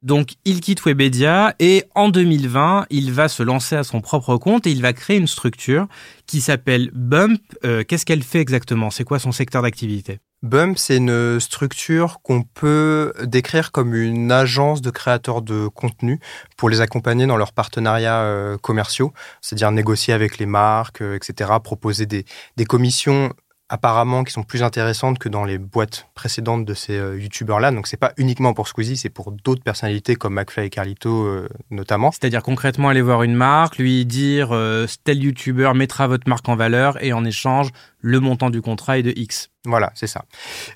Donc 0.00 0.34
il 0.44 0.60
quitte 0.60 0.84
Webedia 0.84 1.56
et 1.58 1.84
en 1.94 2.08
2020, 2.08 2.86
il 2.90 3.12
va 3.12 3.28
se 3.28 3.42
lancer 3.42 3.74
à 3.74 3.82
son 3.82 4.00
propre 4.00 4.36
compte 4.36 4.66
et 4.66 4.70
il 4.70 4.80
va 4.80 4.92
créer 4.92 5.16
une 5.18 5.26
structure 5.26 5.88
qui 6.26 6.40
s'appelle 6.40 6.90
Bump. 6.94 7.40
Qu'est-ce 7.62 8.06
qu'elle 8.06 8.22
fait 8.22 8.40
exactement? 8.40 8.90
C'est 8.90 9.04
quoi 9.04 9.18
son 9.18 9.32
secteur 9.32 9.62
d'activité? 9.62 10.20
Bump, 10.42 10.78
c'est 10.78 10.98
une 10.98 11.40
structure 11.40 12.20
qu'on 12.22 12.42
peut 12.44 13.12
décrire 13.24 13.72
comme 13.72 13.92
une 13.94 14.30
agence 14.30 14.80
de 14.80 14.90
créateurs 14.90 15.42
de 15.42 15.66
contenu 15.66 16.20
pour 16.56 16.68
les 16.70 16.80
accompagner 16.80 17.26
dans 17.26 17.36
leurs 17.36 17.52
partenariats 17.52 18.22
euh, 18.22 18.56
commerciaux, 18.56 19.12
c'est-à-dire 19.40 19.72
négocier 19.72 20.14
avec 20.14 20.38
les 20.38 20.46
marques, 20.46 21.02
euh, 21.02 21.16
etc., 21.16 21.50
proposer 21.62 22.06
des, 22.06 22.24
des 22.56 22.64
commissions 22.66 23.32
apparemment 23.68 24.24
qui 24.24 24.32
sont 24.32 24.42
plus 24.42 24.62
intéressantes 24.62 25.18
que 25.18 25.28
dans 25.28 25.44
les 25.44 25.58
boîtes 25.58 26.08
précédentes 26.14 26.64
de 26.64 26.74
ces 26.74 26.98
euh, 26.98 27.20
youtubeurs-là. 27.20 27.70
Donc 27.70 27.86
c'est 27.86 27.98
pas 27.98 28.12
uniquement 28.16 28.54
pour 28.54 28.68
Squeezie, 28.68 28.96
c'est 28.96 29.10
pour 29.10 29.30
d'autres 29.32 29.62
personnalités 29.62 30.16
comme 30.16 30.34
McFly 30.34 30.66
et 30.66 30.70
Carlito 30.70 31.26
euh, 31.26 31.48
notamment. 31.70 32.10
C'est-à-dire 32.10 32.42
concrètement 32.42 32.88
aller 32.88 33.02
voir 33.02 33.22
une 33.22 33.34
marque, 33.34 33.76
lui 33.76 34.06
dire 34.06 34.52
euh, 34.52 34.86
tel 35.04 35.22
youtubeur 35.22 35.74
mettra 35.74 36.06
votre 36.06 36.28
marque 36.28 36.48
en 36.48 36.56
valeur 36.56 37.02
et 37.02 37.12
en 37.12 37.24
échange 37.24 37.68
le 38.00 38.20
montant 38.20 38.48
du 38.48 38.62
contrat 38.62 38.98
est 38.98 39.02
de 39.02 39.12
X. 39.14 39.50
Voilà, 39.64 39.90
c'est 39.94 40.06
ça. 40.06 40.24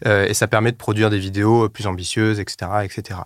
et 0.04 0.34
ça 0.34 0.48
permet 0.48 0.72
de 0.72 0.76
produire 0.76 1.08
des 1.08 1.20
vidéos 1.20 1.68
plus 1.68 1.86
ambitieuses, 1.86 2.40
etc., 2.40 2.70
etc. 2.82 3.20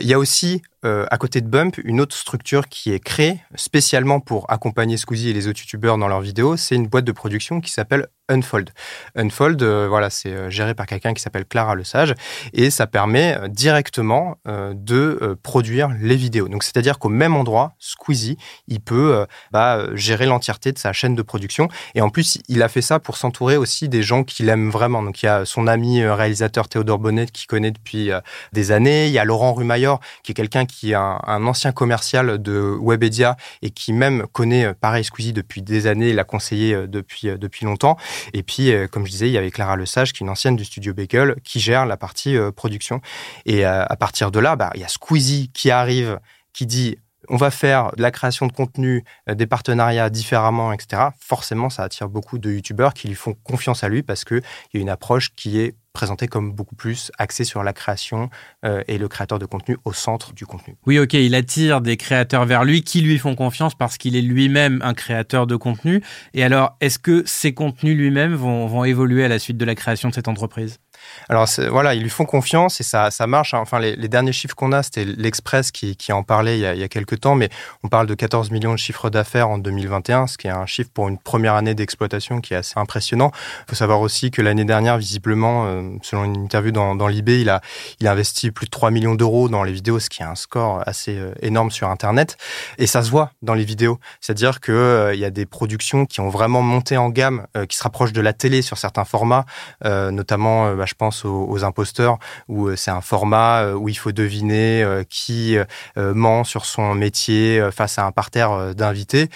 Il 0.00 0.06
y 0.06 0.14
a 0.14 0.18
aussi 0.18 0.62
à 0.84 1.18
côté 1.18 1.40
de 1.40 1.48
Bump 1.48 1.76
une 1.84 2.00
autre 2.00 2.14
structure 2.14 2.68
qui 2.68 2.92
est 2.92 3.00
créée 3.00 3.40
spécialement 3.56 4.20
pour 4.20 4.48
accompagner 4.48 4.96
Squeezie 4.96 5.30
et 5.30 5.32
les 5.32 5.48
autres 5.48 5.60
youtubeurs 5.60 5.98
dans 5.98 6.06
leurs 6.06 6.20
vidéos. 6.20 6.56
C'est 6.56 6.76
une 6.76 6.86
boîte 6.86 7.04
de 7.04 7.12
production 7.12 7.60
qui 7.60 7.72
s'appelle 7.72 8.06
Unfold. 8.28 8.70
Unfold, 9.14 9.62
euh, 9.62 9.86
voilà, 9.88 10.10
c'est 10.10 10.32
euh, 10.32 10.50
géré 10.50 10.74
par 10.74 10.86
quelqu'un 10.86 11.14
qui 11.14 11.22
s'appelle 11.22 11.44
Clara 11.44 11.76
Lesage 11.76 12.12
et 12.52 12.70
ça 12.70 12.88
permet 12.88 13.38
euh, 13.38 13.48
directement 13.48 14.38
de 14.46 15.36
produire 15.42 15.90
les 16.00 16.16
vidéos. 16.16 16.48
Donc, 16.48 16.62
c'est-à-dire 16.62 16.98
qu'au 16.98 17.08
même 17.08 17.36
endroit, 17.36 17.74
Squeezie, 17.78 18.36
il 18.68 18.80
peut 18.80 19.26
bah, 19.50 19.86
gérer 19.94 20.26
l'entièreté 20.26 20.72
de 20.72 20.78
sa 20.78 20.92
chaîne 20.92 21.14
de 21.14 21.22
production 21.22 21.68
et 21.94 22.00
en 22.00 22.10
plus, 22.10 22.38
il 22.48 22.62
a 22.62 22.68
fait 22.68 22.80
ça 22.80 22.98
pour 22.98 23.16
s'entourer 23.16 23.56
aussi 23.56 23.88
des 23.88 24.02
gens 24.02 24.24
qu'il 24.24 24.48
aime 24.48 24.70
vraiment. 24.70 25.02
Donc, 25.02 25.22
il 25.22 25.26
y 25.26 25.28
a 25.28 25.44
son 25.44 25.66
ami 25.66 26.04
réalisateur 26.04 26.68
Théodore 26.68 26.98
Bonnet 26.98 27.26
qui 27.26 27.46
connaît 27.46 27.70
depuis 27.70 28.10
des 28.52 28.72
années. 28.72 29.06
Il 29.06 29.12
y 29.12 29.18
a 29.18 29.24
Laurent 29.24 29.52
Rumaillor 29.52 30.00
qui 30.22 30.32
est 30.32 30.34
quelqu'un 30.34 30.64
qui 30.64 30.92
est 30.92 30.96
un, 30.96 31.20
un, 31.26 31.46
ancien 31.46 31.72
commercial 31.72 32.40
de 32.40 32.76
Webedia 32.80 33.36
et 33.62 33.70
qui 33.70 33.92
même 33.92 34.26
connaît 34.32 34.74
pareil 34.74 35.04
Squeezie 35.04 35.32
depuis 35.32 35.62
des 35.62 35.86
années. 35.86 36.12
L'a 36.12 36.24
conseillé 36.24 36.86
depuis 36.86 37.28
depuis 37.36 37.66
longtemps. 37.66 37.96
Et 38.32 38.42
puis, 38.42 38.72
euh, 38.72 38.86
comme 38.86 39.06
je 39.06 39.10
disais, 39.10 39.28
il 39.28 39.32
y 39.32 39.38
avait 39.38 39.50
Clara 39.50 39.76
Lesage, 39.76 40.12
qui 40.12 40.22
est 40.22 40.26
une 40.26 40.30
ancienne 40.30 40.56
du 40.56 40.64
studio 40.64 40.94
Bagel, 40.94 41.36
qui 41.44 41.60
gère 41.60 41.86
la 41.86 41.96
partie 41.96 42.36
euh, 42.36 42.50
production. 42.50 43.00
Et 43.44 43.66
euh, 43.66 43.84
à 43.84 43.96
partir 43.96 44.30
de 44.30 44.38
là, 44.38 44.56
bah, 44.56 44.70
il 44.74 44.80
y 44.80 44.84
a 44.84 44.88
Squeezie 44.88 45.50
qui 45.52 45.70
arrive, 45.70 46.18
qui 46.52 46.66
dit 46.66 46.98
on 47.28 47.36
va 47.36 47.50
faire 47.50 47.92
de 47.96 48.02
la 48.02 48.10
création 48.10 48.46
de 48.46 48.52
contenu, 48.52 49.04
des 49.32 49.46
partenariats 49.46 50.10
différemment, 50.10 50.72
etc. 50.72 51.08
Forcément, 51.18 51.70
ça 51.70 51.82
attire 51.82 52.08
beaucoup 52.08 52.38
de 52.38 52.50
youtubeurs 52.50 52.94
qui 52.94 53.08
lui 53.08 53.14
font 53.14 53.34
confiance 53.44 53.84
à 53.84 53.88
lui 53.88 54.02
parce 54.02 54.24
qu'il 54.24 54.42
y 54.74 54.78
a 54.78 54.80
une 54.80 54.88
approche 54.88 55.34
qui 55.34 55.60
est 55.60 55.74
présenté 55.96 56.28
comme 56.28 56.52
beaucoup 56.52 56.74
plus 56.74 57.10
axé 57.16 57.44
sur 57.44 57.62
la 57.62 57.72
création 57.72 58.28
euh, 58.66 58.82
et 58.86 58.98
le 58.98 59.08
créateur 59.08 59.38
de 59.38 59.46
contenu 59.46 59.78
au 59.86 59.94
centre 59.94 60.34
du 60.34 60.44
contenu. 60.44 60.76
Oui, 60.84 60.98
ok, 60.98 61.14
il 61.14 61.34
attire 61.34 61.80
des 61.80 61.96
créateurs 61.96 62.44
vers 62.44 62.64
lui 62.64 62.82
qui 62.82 63.00
lui 63.00 63.16
font 63.16 63.34
confiance 63.34 63.74
parce 63.74 63.96
qu'il 63.96 64.14
est 64.14 64.20
lui-même 64.20 64.82
un 64.84 64.92
créateur 64.92 65.46
de 65.46 65.56
contenu. 65.56 66.02
Et 66.34 66.44
alors, 66.44 66.76
est-ce 66.82 66.98
que 66.98 67.22
ces 67.24 67.54
contenus 67.54 67.96
lui-même 67.96 68.34
vont 68.34 68.84
évoluer 68.84 69.24
à 69.24 69.28
la 69.28 69.38
suite 69.38 69.56
de 69.56 69.64
la 69.64 69.74
création 69.74 70.10
de 70.10 70.14
cette 70.14 70.28
entreprise? 70.28 70.80
Alors 71.28 71.48
voilà, 71.70 71.94
ils 71.94 72.02
lui 72.02 72.10
font 72.10 72.24
confiance 72.24 72.80
et 72.80 72.84
ça, 72.84 73.10
ça 73.10 73.26
marche. 73.26 73.54
Hein. 73.54 73.60
Enfin, 73.60 73.78
les, 73.78 74.08
derniers 74.08 74.32
chiffres 74.32 74.54
qu'on 74.54 74.72
a, 74.72 74.82
c'était 74.82 75.04
l'Express 75.04 75.70
qui, 75.70 75.96
qui, 75.96 76.12
en 76.12 76.22
parlait 76.22 76.58
il 76.58 76.62
y, 76.62 76.66
a, 76.66 76.74
il 76.74 76.80
y 76.80 76.84
a 76.84 76.88
quelques 76.88 77.20
temps, 77.20 77.34
mais 77.34 77.48
on 77.82 77.88
parle 77.88 78.06
de 78.06 78.14
14 78.14 78.50
millions 78.50 78.72
de 78.72 78.78
chiffres 78.78 79.10
d'affaires 79.10 79.48
en 79.48 79.58
2021, 79.58 80.26
ce 80.26 80.38
qui 80.38 80.46
est 80.46 80.50
un 80.50 80.66
chiffre 80.66 80.90
pour 80.92 81.08
une 81.08 81.18
première 81.18 81.54
année 81.54 81.74
d'exploitation 81.74 82.40
qui 82.40 82.54
est 82.54 82.56
assez 82.56 82.78
impressionnant. 82.78 83.32
Il 83.34 83.70
faut 83.70 83.76
savoir 83.76 84.00
aussi 84.00 84.30
que 84.30 84.42
l'année 84.42 84.64
dernière, 84.64 84.98
visiblement, 84.98 85.66
euh, 85.66 85.82
selon 86.02 86.24
une 86.24 86.36
interview 86.36 86.72
dans, 86.72 86.94
dans 86.94 87.08
l'IB, 87.08 87.28
il 87.28 87.50
a, 87.50 87.60
il 88.00 88.06
a 88.06 88.12
investi 88.12 88.50
plus 88.50 88.66
de 88.66 88.70
3 88.70 88.90
millions 88.90 89.14
d'euros 89.14 89.48
dans 89.48 89.62
les 89.62 89.72
vidéos, 89.72 89.98
ce 89.98 90.08
qui 90.08 90.22
est 90.22 90.26
un 90.26 90.34
score 90.34 90.82
assez 90.86 91.16
euh, 91.18 91.32
énorme 91.42 91.70
sur 91.70 91.88
Internet. 91.88 92.36
Et 92.78 92.86
ça 92.86 93.02
se 93.02 93.10
voit 93.10 93.32
dans 93.42 93.54
les 93.54 93.64
vidéos. 93.64 93.98
C'est-à-dire 94.20 94.60
qu'il 94.60 94.74
euh, 94.74 95.14
y 95.14 95.24
a 95.24 95.30
des 95.30 95.46
productions 95.46 96.06
qui 96.06 96.20
ont 96.20 96.28
vraiment 96.28 96.62
monté 96.62 96.96
en 96.96 97.10
gamme, 97.10 97.46
qui 97.68 97.76
se 97.76 97.82
rapprochent 97.82 98.12
de 98.12 98.20
la 98.20 98.32
télé 98.32 98.62
sur 98.62 98.78
certains 98.78 99.04
formats, 99.04 99.44
notamment, 99.84 100.74
bah, 100.74 100.84
je 100.86 100.94
pense 100.96 101.24
aux, 101.24 101.64
imposteurs, 101.64 102.18
où 102.48 102.66
euh, 102.66 102.76
c'est 102.76 102.90
un 102.90 103.00
format 103.00 103.62
euh, 103.62 103.74
où 103.74 103.88
il 103.88 103.94
faut 103.94 104.12
deviner 104.12 104.82
euh, 104.82 105.04
qui 105.08 105.56
ment 105.96 106.44
sur 106.44 106.64
son 106.64 106.94
métier 106.94 107.68
face 107.72 107.98
à 107.98 108.06
un 108.06 108.12
parterre 108.12 108.74
d'invités. 108.74 109.28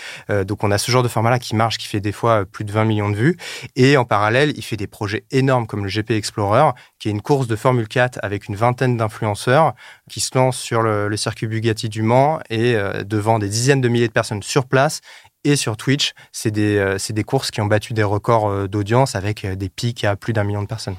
donc 0.45 0.65
on 0.65 0.71
a 0.71 0.79
ce 0.79 0.91
genre 0.91 1.03
de 1.03 1.09
format-là 1.09 1.39
qui 1.39 1.55
marche, 1.55 1.79
qui 1.79 1.87
fait 1.87 2.01
des 2.01 2.13
fois 2.13 2.45
plus 2.45 2.65
de 2.65 2.73
20 2.73 2.85
millions 2.85 3.11
de 3.11 3.17
vues. 3.17 3.37
Et 3.77 3.97
en 3.97 4.05
parallèle, 4.05 4.53
il 4.57 4.63
fait 4.63 4.77
des 4.77 4.87
projets 4.87 5.25
énormes 5.31 5.67
comme 5.67 5.85
le 5.85 5.91
GP 5.91 6.13
Explorer, 6.13 6.71
qui 6.99 7.09
est 7.09 7.11
une 7.11 7.23
course 7.23 7.47
de 7.47 7.57
Formule 7.57 7.89
4 7.89 8.19
avec 8.23 8.49
une 8.49 8.57
vingtaine 8.57 8.97
d'influenceurs 8.97 9.75
qui 10.09 10.21
se 10.21 10.37
lancent 10.37 10.59
sur 10.59 10.83
le, 10.83 11.17
circuit 11.17 11.47
Bugatti 11.47 11.89
du 11.89 12.03
Mans 12.03 12.41
et 12.51 12.77
devant 13.05 13.39
des 13.39 13.49
dizaines 13.49 13.81
de 13.81 13.89
milliers 13.89 14.09
de 14.09 14.13
personnes 14.13 14.43
sur 14.43 14.67
place 14.67 15.01
et 15.45 15.57
sur 15.57 15.77
Twitch, 15.77 16.13
c'est 16.33 16.51
des 16.51 17.25
courses 17.25 17.51
qui 17.51 17.61
ont 17.61 17.67
battu 17.67 17.93
des 17.95 18.03
records 18.03 18.69
d'audience 18.69 19.15
avec 19.15 19.47
des 19.47 19.69
pics 19.69 20.05
à 20.05 20.17
plus 20.17 20.33
d'un 20.33 20.45
million 20.45 20.63
de 20.63 20.69
personnes. 20.69 20.97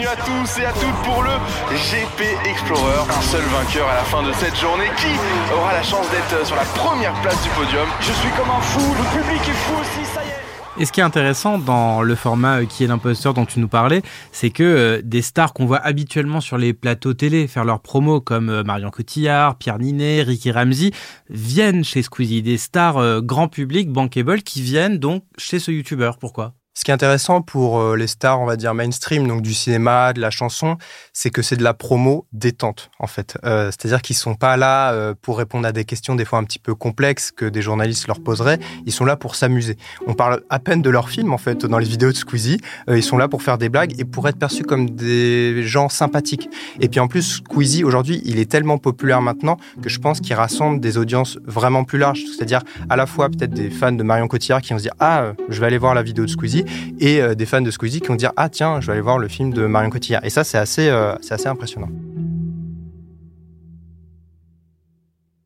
Bienvenue 0.00 0.18
à 0.18 0.24
tous 0.24 0.58
et 0.60 0.64
à 0.64 0.72
toutes 0.72 1.02
pour 1.04 1.22
le 1.22 1.28
GP 1.76 2.22
Explorer. 2.48 3.00
Un 3.10 3.20
seul 3.20 3.42
vainqueur 3.42 3.86
à 3.86 3.96
la 3.96 4.04
fin 4.04 4.22
de 4.22 4.32
cette 4.32 4.56
journée. 4.56 4.86
Qui 4.96 5.54
aura 5.54 5.74
la 5.74 5.82
chance 5.82 6.06
d'être 6.10 6.46
sur 6.46 6.56
la 6.56 6.64
première 6.64 7.12
place 7.20 7.42
du 7.42 7.50
podium 7.50 7.86
Je 8.00 8.12
suis 8.12 8.30
comme 8.30 8.48
un 8.48 8.60
fou, 8.62 8.80
le 8.80 9.20
public 9.20 9.42
est 9.46 9.52
fou 9.52 9.74
aussi, 9.78 10.06
ça 10.06 10.24
y 10.24 10.28
est. 10.28 10.82
Et 10.82 10.86
ce 10.86 10.92
qui 10.92 11.00
est 11.00 11.02
intéressant 11.02 11.58
dans 11.58 12.00
le 12.00 12.14
format 12.14 12.64
qui 12.64 12.84
est 12.84 12.86
l'imposteur 12.86 13.34
dont 13.34 13.44
tu 13.44 13.60
nous 13.60 13.68
parlais, 13.68 14.00
c'est 14.32 14.48
que 14.48 14.62
euh, 14.62 15.02
des 15.04 15.20
stars 15.20 15.52
qu'on 15.52 15.66
voit 15.66 15.84
habituellement 15.84 16.40
sur 16.40 16.56
les 16.56 16.72
plateaux 16.72 17.12
télé 17.12 17.46
faire 17.46 17.66
leurs 17.66 17.80
promos 17.80 18.22
comme 18.22 18.48
euh, 18.48 18.62
Marion 18.64 18.88
Cotillard, 18.88 19.56
Pierre 19.56 19.78
Ninet, 19.78 20.22
Ricky 20.22 20.50
Ramsey 20.50 20.92
viennent 21.28 21.84
chez 21.84 22.00
Squeezie, 22.00 22.40
des 22.40 22.56
stars 22.56 22.96
euh, 22.96 23.20
grand 23.20 23.48
public, 23.48 23.90
bankable 23.92 24.42
qui 24.42 24.62
viennent 24.62 24.96
donc 24.96 25.24
chez 25.36 25.58
ce 25.58 25.70
youtubeur. 25.70 26.16
Pourquoi? 26.16 26.54
Ce 26.80 26.84
qui 26.86 26.90
est 26.90 26.94
intéressant 26.94 27.42
pour 27.42 27.78
euh, 27.78 27.94
les 27.94 28.06
stars, 28.06 28.40
on 28.40 28.46
va 28.46 28.56
dire 28.56 28.72
mainstream, 28.72 29.28
donc 29.28 29.42
du 29.42 29.52
cinéma, 29.52 30.14
de 30.14 30.20
la 30.22 30.30
chanson, 30.30 30.78
c'est 31.12 31.28
que 31.28 31.42
c'est 31.42 31.56
de 31.56 31.62
la 31.62 31.74
promo 31.74 32.24
détente, 32.32 32.90
en 32.98 33.06
fait. 33.06 33.36
Euh, 33.44 33.66
c'est-à-dire 33.66 34.00
qu'ils 34.00 34.16
sont 34.16 34.34
pas 34.34 34.56
là 34.56 34.94
euh, 34.94 35.12
pour 35.20 35.36
répondre 35.36 35.68
à 35.68 35.72
des 35.72 35.84
questions 35.84 36.14
des 36.14 36.24
fois 36.24 36.38
un 36.38 36.44
petit 36.44 36.58
peu 36.58 36.74
complexes 36.74 37.32
que 37.32 37.44
des 37.44 37.60
journalistes 37.60 38.06
leur 38.06 38.22
poseraient. 38.22 38.58
Ils 38.86 38.94
sont 38.94 39.04
là 39.04 39.16
pour 39.16 39.34
s'amuser. 39.34 39.76
On 40.06 40.14
parle 40.14 40.40
à 40.48 40.58
peine 40.58 40.80
de 40.80 40.88
leur 40.88 41.10
film, 41.10 41.34
en 41.34 41.36
fait, 41.36 41.66
dans 41.66 41.76
les 41.76 41.86
vidéos 41.86 42.12
de 42.12 42.16
Squeezie. 42.16 42.62
ils 42.88 43.02
sont 43.02 43.18
là 43.18 43.28
pour 43.28 43.42
faire 43.42 43.58
des 43.58 43.68
blagues 43.68 44.00
et 44.00 44.06
pour 44.06 44.26
être 44.26 44.38
perçus 44.38 44.62
comme 44.62 44.88
des 44.88 45.62
gens 45.64 45.90
sympathiques. 45.90 46.48
Et 46.80 46.88
puis 46.88 46.98
en 46.98 47.08
plus, 47.08 47.42
Squeezie, 47.44 47.84
aujourd'hui, 47.84 48.22
il 48.24 48.38
est 48.38 48.50
tellement 48.50 48.78
populaire 48.78 49.20
maintenant 49.20 49.58
que 49.82 49.90
je 49.90 49.98
pense 49.98 50.20
qu'il 50.20 50.32
rassemble 50.32 50.80
des 50.80 50.96
audiences 50.96 51.38
vraiment 51.44 51.84
plus 51.84 51.98
larges. 51.98 52.22
C'est-à-dire 52.34 52.62
à 52.88 52.96
la 52.96 53.04
fois 53.04 53.28
peut-être 53.28 53.52
des 53.52 53.68
fans 53.68 53.92
de 53.92 54.02
Marion 54.02 54.28
Cotillard 54.28 54.62
qui 54.62 54.72
vont 54.72 54.78
se 54.78 54.84
dire 54.84 54.94
Ah, 54.98 55.34
je 55.50 55.60
vais 55.60 55.66
aller 55.66 55.76
voir 55.76 55.92
la 55.92 56.02
vidéo 56.02 56.24
de 56.24 56.30
Squeezie 56.30 56.64
et 56.98 57.20
euh, 57.20 57.34
des 57.34 57.46
fans 57.46 57.60
de 57.60 57.70
Squeezie 57.70 58.00
qui 58.00 58.08
vont 58.08 58.16
dire 58.16 58.32
Ah, 58.36 58.48
tiens, 58.48 58.80
je 58.80 58.86
vais 58.86 58.92
aller 58.92 59.00
voir 59.00 59.18
le 59.18 59.28
film 59.28 59.52
de 59.52 59.66
Marion 59.66 59.90
Cotillard. 59.90 60.24
Et 60.24 60.30
ça, 60.30 60.44
c'est 60.44 60.58
assez, 60.58 60.88
euh, 60.88 61.14
c'est 61.20 61.34
assez 61.34 61.48
impressionnant. 61.48 61.88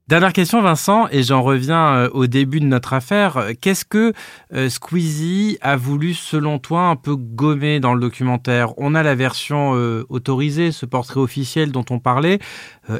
Dernière 0.07 0.35
question, 0.35 0.61
Vincent, 0.61 1.09
et 1.11 1.23
j'en 1.23 1.43
reviens 1.43 1.95
euh, 1.95 2.11
au 2.13 2.27
début 2.27 2.61
de 2.61 2.67
notre 2.67 2.93
affaire. 2.93 3.53
Qu'est-ce 3.63 3.87
que 3.87 4.13
Squeezie 4.69 5.57
a 5.63 5.77
voulu, 5.77 6.13
selon 6.13 6.59
toi, 6.59 6.83
un 6.83 6.97
peu 6.97 7.17
gommer 7.17 7.81
dans 7.81 7.95
le 7.95 8.01
documentaire? 8.01 8.75
On 8.77 8.95
a 8.95 9.03
la 9.03 9.15
version 9.15 9.71
autorisée, 10.11 10.73
ce 10.73 10.85
portrait 10.85 11.21
officiel 11.21 11.73
dont 11.73 11.87
on 11.89 12.01
parlait. 12.01 12.39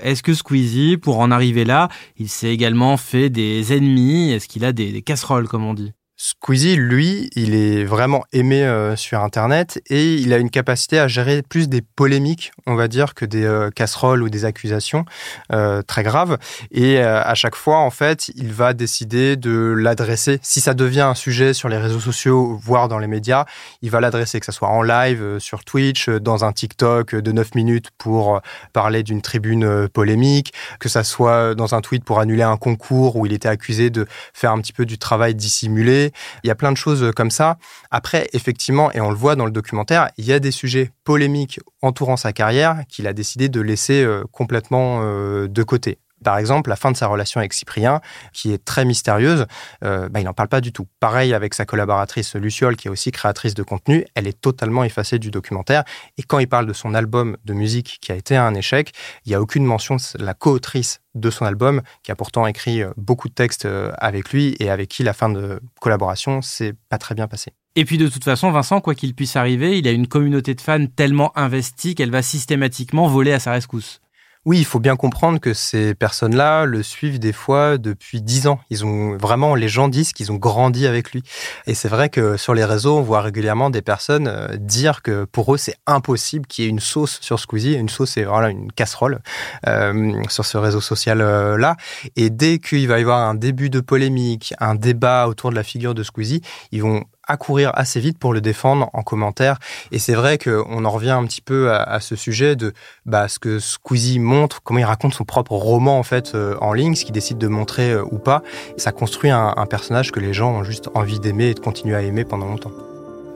Est-ce 0.01 0.23
que 0.23 0.33
Squeezie, 0.33 0.97
pour 0.97 1.19
en 1.19 1.31
arriver 1.31 1.67
là, 1.67 1.91
il 2.17 2.31
s'est 2.31 2.49
également 2.49 2.97
fait 2.97 3.29
des 3.29 3.75
ennemis? 3.75 4.33
Est-ce 4.33 4.49
qu'il 4.49 4.65
a 4.65 4.73
des 4.73 5.03
casseroles, 5.03 5.47
comme 5.47 5.65
on 5.65 5.75
dit? 5.75 5.93
Squeezie, 6.27 6.77
lui, 6.77 7.29
il 7.37 7.55
est 7.55 7.85
vraiment 7.85 8.25
aimé 8.33 8.65
euh, 8.65 8.97
sur 8.97 9.21
Internet 9.21 9.83
et 9.91 10.15
il 10.15 10.33
a 10.33 10.39
une 10.39 10.49
capacité 10.49 10.99
à 10.99 11.07
gérer 11.07 11.43
plus 11.43 11.69
des 11.69 11.83
polémiques, 11.83 12.51
on 12.67 12.77
va 12.77 12.89
dire, 12.89 13.13
que 13.13 13.27
des 13.27 13.45
euh, 13.45 13.69
casseroles 13.69 14.23
ou 14.23 14.31
des 14.31 14.47
accusations 14.47 15.05
euh, 15.53 15.83
très 15.83 16.03
graves. 16.03 16.39
Et 16.71 16.99
à 16.99 17.35
chaque 17.35 17.57
fois, 17.57 17.77
en 17.77 17.91
fait, 17.91 18.31
il 18.37 18.55
va 18.55 18.73
décider 18.73 19.37
de 19.37 19.75
l'adresser. 19.77 20.39
Si 20.41 20.63
ça 20.63 20.73
devient 20.73 21.03
un 21.03 21.15
sujet 21.15 21.53
sur 21.53 21.69
les 21.69 21.77
réseaux 21.77 22.01
sociaux, 22.01 22.59
voire 22.63 22.89
dans 22.89 22.99
les 22.99 23.07
médias, 23.07 23.45
il 23.83 23.91
va 23.91 24.01
l'adresser, 24.01 24.41
que 24.41 24.47
ce 24.47 24.53
soit 24.53 24.69
en 24.69 24.81
live, 24.81 25.39
sur 25.39 25.63
Twitch, 25.63 26.09
dans 26.09 26.47
un 26.47 26.53
TikTok 26.53 27.17
de 27.17 27.33
9 27.33 27.55
minutes 27.55 27.91
pour 27.99 28.41
parler 28.73 29.03
d'une 29.03 29.21
tribune 29.21 29.89
polémique, 29.89 30.55
que 30.81 30.89
ça 30.89 31.05
soit 31.05 31.55
dans 31.55 31.75
un 31.75 31.83
tweet 31.83 32.03
pour 32.03 32.19
annuler 32.19 32.45
un 32.45 32.57
concours 32.57 33.17
où 33.17 33.27
il 33.27 33.35
était 33.35 33.49
accusé 33.49 33.91
de 33.91 34.07
faire 34.33 34.53
un 34.53 34.61
petit 34.63 34.73
peu 34.73 34.87
du 34.87 34.97
travail 34.97 35.35
dissimulé 35.35 36.14
il 36.43 36.49
y 36.49 36.51
a 36.51 36.55
plein 36.55 36.73
de 36.73 36.77
choses 36.77 37.13
comme 37.15 37.31
ça. 37.31 37.59
Après, 37.91 38.29
effectivement, 38.33 38.93
et 38.93 39.01
on 39.01 39.11
le 39.11 39.17
voit 39.17 39.37
dans 39.37 39.47
le 39.47 39.53
documentaire, 39.53 40.11
il 40.17 40.25
y 40.25 40.33
a 40.33 40.41
des 40.41 40.51
sujets 40.51 40.91
polémiques 41.05 41.61
entourant 41.83 42.17
sa 42.17 42.33
carrière 42.33 42.83
qu'il 42.89 43.07
a 43.07 43.13
décidé 43.13 43.49
de 43.49 43.61
laisser 43.61 44.03
euh, 44.03 44.25
complètement 44.33 45.01
euh, 45.03 45.49
de 45.49 45.63
côté. 45.63 45.99
Par 46.25 46.39
exemple, 46.39 46.71
la 46.71 46.77
fin 46.77 46.91
de 46.91 46.97
sa 46.97 47.07
relation 47.07 47.39
avec 47.39 47.53
Cyprien, 47.53 48.01
qui 48.33 48.53
est 48.53 48.65
très 48.65 48.85
mystérieuse, 48.85 49.47
euh, 49.85 50.09
bah, 50.09 50.21
il 50.21 50.25
n'en 50.25 50.33
parle 50.33 50.49
pas 50.49 50.61
du 50.61 50.73
tout. 50.73 50.89
Pareil 50.99 51.35
avec 51.35 51.55
sa 51.55 51.65
collaboratrice 51.65 52.35
Luciole, 52.35 52.77
qui 52.77 52.89
est 52.89 52.91
aussi 52.91 53.13
créatrice 53.13 53.55
de 53.55 53.63
contenu, 53.63 54.05
elle 54.15 54.27
est 54.27 54.41
totalement 54.41 54.83
effacée 54.83 55.19
du 55.19 55.31
documentaire. 55.31 55.85
Et 56.19 56.23
quand 56.23 56.39
il 56.41 56.49
parle 56.49 56.67
de 56.67 56.73
son 56.73 56.95
album 56.95 57.37
de 57.45 57.53
musique 57.53 57.99
qui 58.01 58.11
a 58.11 58.17
été 58.17 58.37
un 58.37 58.55
échec, 58.55 58.93
il 59.25 59.29
n'y 59.29 59.35
a 59.35 59.41
aucune 59.41 59.65
mention 59.65 59.97
de 59.97 60.25
la 60.25 60.35
co-autrice 60.35 61.01
de 61.15 61.31
son 61.31 61.45
album, 61.45 61.83
qui 62.03 62.11
a 62.11 62.17
pourtant 62.17 62.47
écrit 62.47 62.83
euh, 62.83 62.91
beaucoup 62.97 63.29
de 63.29 63.35
textes 63.35 63.67
euh, 63.67 63.93
avec 63.99 64.33
lui 64.33 64.57
et 64.59 64.71
avec 64.71 64.89
qui 64.89 65.05
la 65.05 65.13
fin 65.13 65.29
de 65.29 65.61
collaboration 65.81 66.43
s'est 66.43 66.75
pas 66.89 66.99
très 66.99 67.15
bien 67.15 67.29
passée. 67.29 67.53
Et 67.77 67.85
puis 67.85 67.99
de 67.99 68.09
toute 68.09 68.25
façon, 68.25 68.51
Vincent, 68.51 68.81
quoi 68.81 68.95
qu'il 68.95 69.15
puisse 69.15 69.37
arriver, 69.37 69.79
il 69.79 69.89
a 69.89 69.91
une 69.91 70.07
communauté 70.07 70.55
de 70.55 70.61
fans 70.61 70.87
tellement 70.87 71.37
investie 71.37 71.95
qu'elle 71.95 72.11
va 72.11 72.23
systématiquement 72.23 73.09
voler 73.09 73.33
à 73.33 73.41
sa 73.41 73.53
rescousse. 73.53 74.01
Oui, 74.47 74.59
il 74.59 74.67
faut 74.67 74.79
bien 74.79 74.95
comprendre 74.95 75.41
que 75.41 75.55
ces 75.55 75.95
personnes-là 75.95 76.67
le 76.67 76.83
suivent 76.83 77.19
des 77.19 77.33
fois 77.33 77.79
depuis 77.79 78.21
dix 78.21 78.47
ans. 78.47 78.61
Ils 78.69 78.85
ont 78.85 79.17
vraiment, 79.17 79.55
les 79.55 79.69
gens 79.69 79.89
disent 79.89 80.13
qu'ils 80.13 80.33
ont 80.33 80.37
grandi 80.37 80.87
avec 80.87 81.13
lui. 81.13 81.23
Et 81.67 81.73
c'est 81.73 81.89
vrai 81.89 82.11
que 82.11 82.37
sur 82.37 82.53
les 82.53 82.65
réseaux, 82.67 82.99
on 82.99 83.03
voit 83.03 83.23
régulièrement 83.23 83.71
des 83.71 83.81
personnes 83.81 84.29
euh, 84.29 84.57
dire 84.59 85.01
que 85.01 85.25
pour 85.25 85.55
eux, 85.55 85.57
c'est 85.57 85.77
impossible 85.87 86.47
qu'il 86.47 86.65
y 86.65 86.67
ait 86.67 86.71
une 86.71 86.81
sauce 86.81 87.19
sur 87.23 87.41
Squeezie. 87.41 87.73
Une 87.73 87.89
sauce, 87.89 88.11
c'est 88.11 88.25
voilà 88.25 88.51
une 88.51 88.71
casserole 88.71 89.21
euh, 89.67 90.23
sur 90.29 90.45
ce 90.45 90.59
réseau 90.59 90.83
social-là. 90.83 91.77
Et 92.17 92.29
dès 92.29 92.59
qu'il 92.59 92.87
va 92.87 92.99
y 92.99 93.03
avoir 93.03 93.21
un 93.21 93.35
début 93.35 93.71
de 93.71 93.81
polémique, 93.81 94.53
un 94.61 94.75
débat 94.75 95.27
autour 95.27 95.51
de 95.51 95.55
la 95.55 95.63
figure 95.63 95.95
de 95.95 96.03
Squeezie, 96.03 96.43
ils 96.71 96.83
vont 96.83 97.05
accourir 97.27 97.71
assez 97.75 98.01
vite 98.01 98.19
pour 98.19 98.33
le 98.33 98.41
défendre 98.41 98.91
en 98.93 99.03
commentaire. 99.03 99.59
Et 99.93 99.99
c'est 99.99 100.15
vrai 100.15 100.39
qu'on 100.39 100.85
en 100.85 100.91
revient 100.91 101.11
un 101.11 101.25
petit 101.25 101.41
peu 101.41 101.73
à, 101.73 102.01
ce 102.01 102.17
sujet 102.17 102.57
de 102.57 102.73
bah, 103.07 103.29
ce 103.29 103.39
que 103.39 103.59
Squeezie 103.59 104.19
montre, 104.19 104.63
comment 104.63 104.81
il 104.81 104.85
raconte 104.85 105.15
son 105.15 105.25
propre 105.25 105.53
roman 105.53 105.99
en 105.99 106.03
fait 106.03 106.35
euh, 106.35 106.57
en 106.61 106.73
ligne, 106.73 106.95
ce 106.95 107.05
qu'il 107.05 107.15
décide 107.15 107.39
de 107.39 107.49
montrer 107.49 107.93
euh, 107.93 108.05
ou 108.11 108.19
pas. 108.19 108.43
ça 108.77 108.93
construit 108.93 109.31
un, 109.31 109.55
un 109.57 109.67
personnage 109.67 110.13
que 110.13 110.21
les 110.21 110.33
gens 110.33 110.53
ont 110.53 110.65
juste 110.65 110.89
envie 110.95 111.21
d'aimer 111.21 111.47
et 111.47 111.55
de 111.55 111.61
continuer 111.61 111.95
à 111.95 112.03
aimer 112.03 112.25
pendant 112.25 112.47
longtemps. 112.47 112.73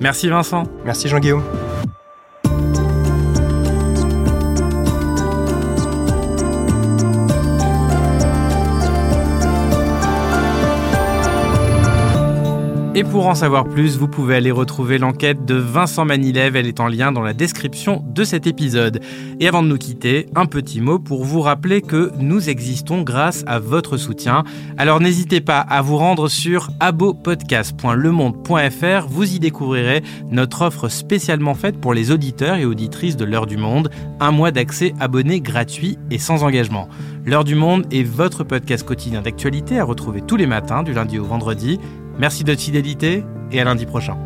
Merci 0.01 0.29
Vincent. 0.29 0.65
Merci 0.85 1.09
Jean-Guillaume. 1.09 1.43
Et 12.99 13.05
pour 13.05 13.29
en 13.29 13.37
savoir 13.37 13.65
plus, 13.65 13.97
vous 13.97 14.09
pouvez 14.09 14.35
aller 14.35 14.51
retrouver 14.51 14.99
l'enquête 14.99 15.45
de 15.45 15.55
Vincent 15.55 16.05
Manilev, 16.05 16.57
elle 16.57 16.67
est 16.67 16.81
en 16.81 16.89
lien 16.89 17.13
dans 17.13 17.23
la 17.23 17.33
description 17.33 18.05
de 18.05 18.25
cet 18.25 18.49
épisode. 18.49 18.99
Et 19.39 19.47
avant 19.47 19.63
de 19.63 19.69
nous 19.69 19.79
quitter, 19.79 20.27
un 20.35 20.47
petit 20.47 20.81
mot 20.81 20.99
pour 20.99 21.25
vous 21.25 21.41
rappeler 21.41 21.81
que 21.81 22.11
nous 22.19 22.51
existons 22.51 23.03
grâce 23.03 23.45
à 23.47 23.61
votre 23.61 23.99
soutien. 23.99 24.43
Alors 24.79 24.99
n'hésitez 24.99 25.41
pas 25.41 25.61
à 25.61 25.81
vous 25.81 25.97
rendre 25.97 26.27
sur 26.27 26.71
abopodcast.lemonde.fr, 26.81 29.07
vous 29.09 29.33
y 29.33 29.39
découvrirez 29.39 30.03
notre 30.33 30.63
offre 30.63 30.89
spécialement 30.89 31.55
faite 31.55 31.81
pour 31.81 31.95
les 31.95 32.11
auditeurs 32.11 32.57
et 32.57 32.65
auditrices 32.65 33.17
de 33.17 33.25
l'heure 33.25 33.47
du 33.47 33.59
monde, 33.59 33.91
un 34.19 34.33
mois 34.33 34.51
d'accès 34.51 34.93
abonné 34.99 35.41
gratuit 35.41 35.99
et 36.11 36.19
sans 36.19 36.43
engagement. 36.43 36.89
L'heure 37.25 37.45
du 37.45 37.55
monde 37.55 37.87
est 37.93 38.03
votre 38.03 38.43
podcast 38.43 38.85
quotidien 38.85 39.23
d'actualité 39.23 39.79
à 39.79 39.85
retrouver 39.85 40.21
tous 40.21 40.37
les 40.37 40.47
matins 40.47 40.83
du 40.83 40.95
lundi 40.95 41.21
au 41.21 41.25
vendredi. 41.25 41.79
Merci 42.19 42.43
de 42.45 42.51
votre 42.51 42.63
fidélité 42.63 43.25
et 43.53 43.61
à 43.61 43.65
lundi 43.65 43.87
prochain. 43.87 44.17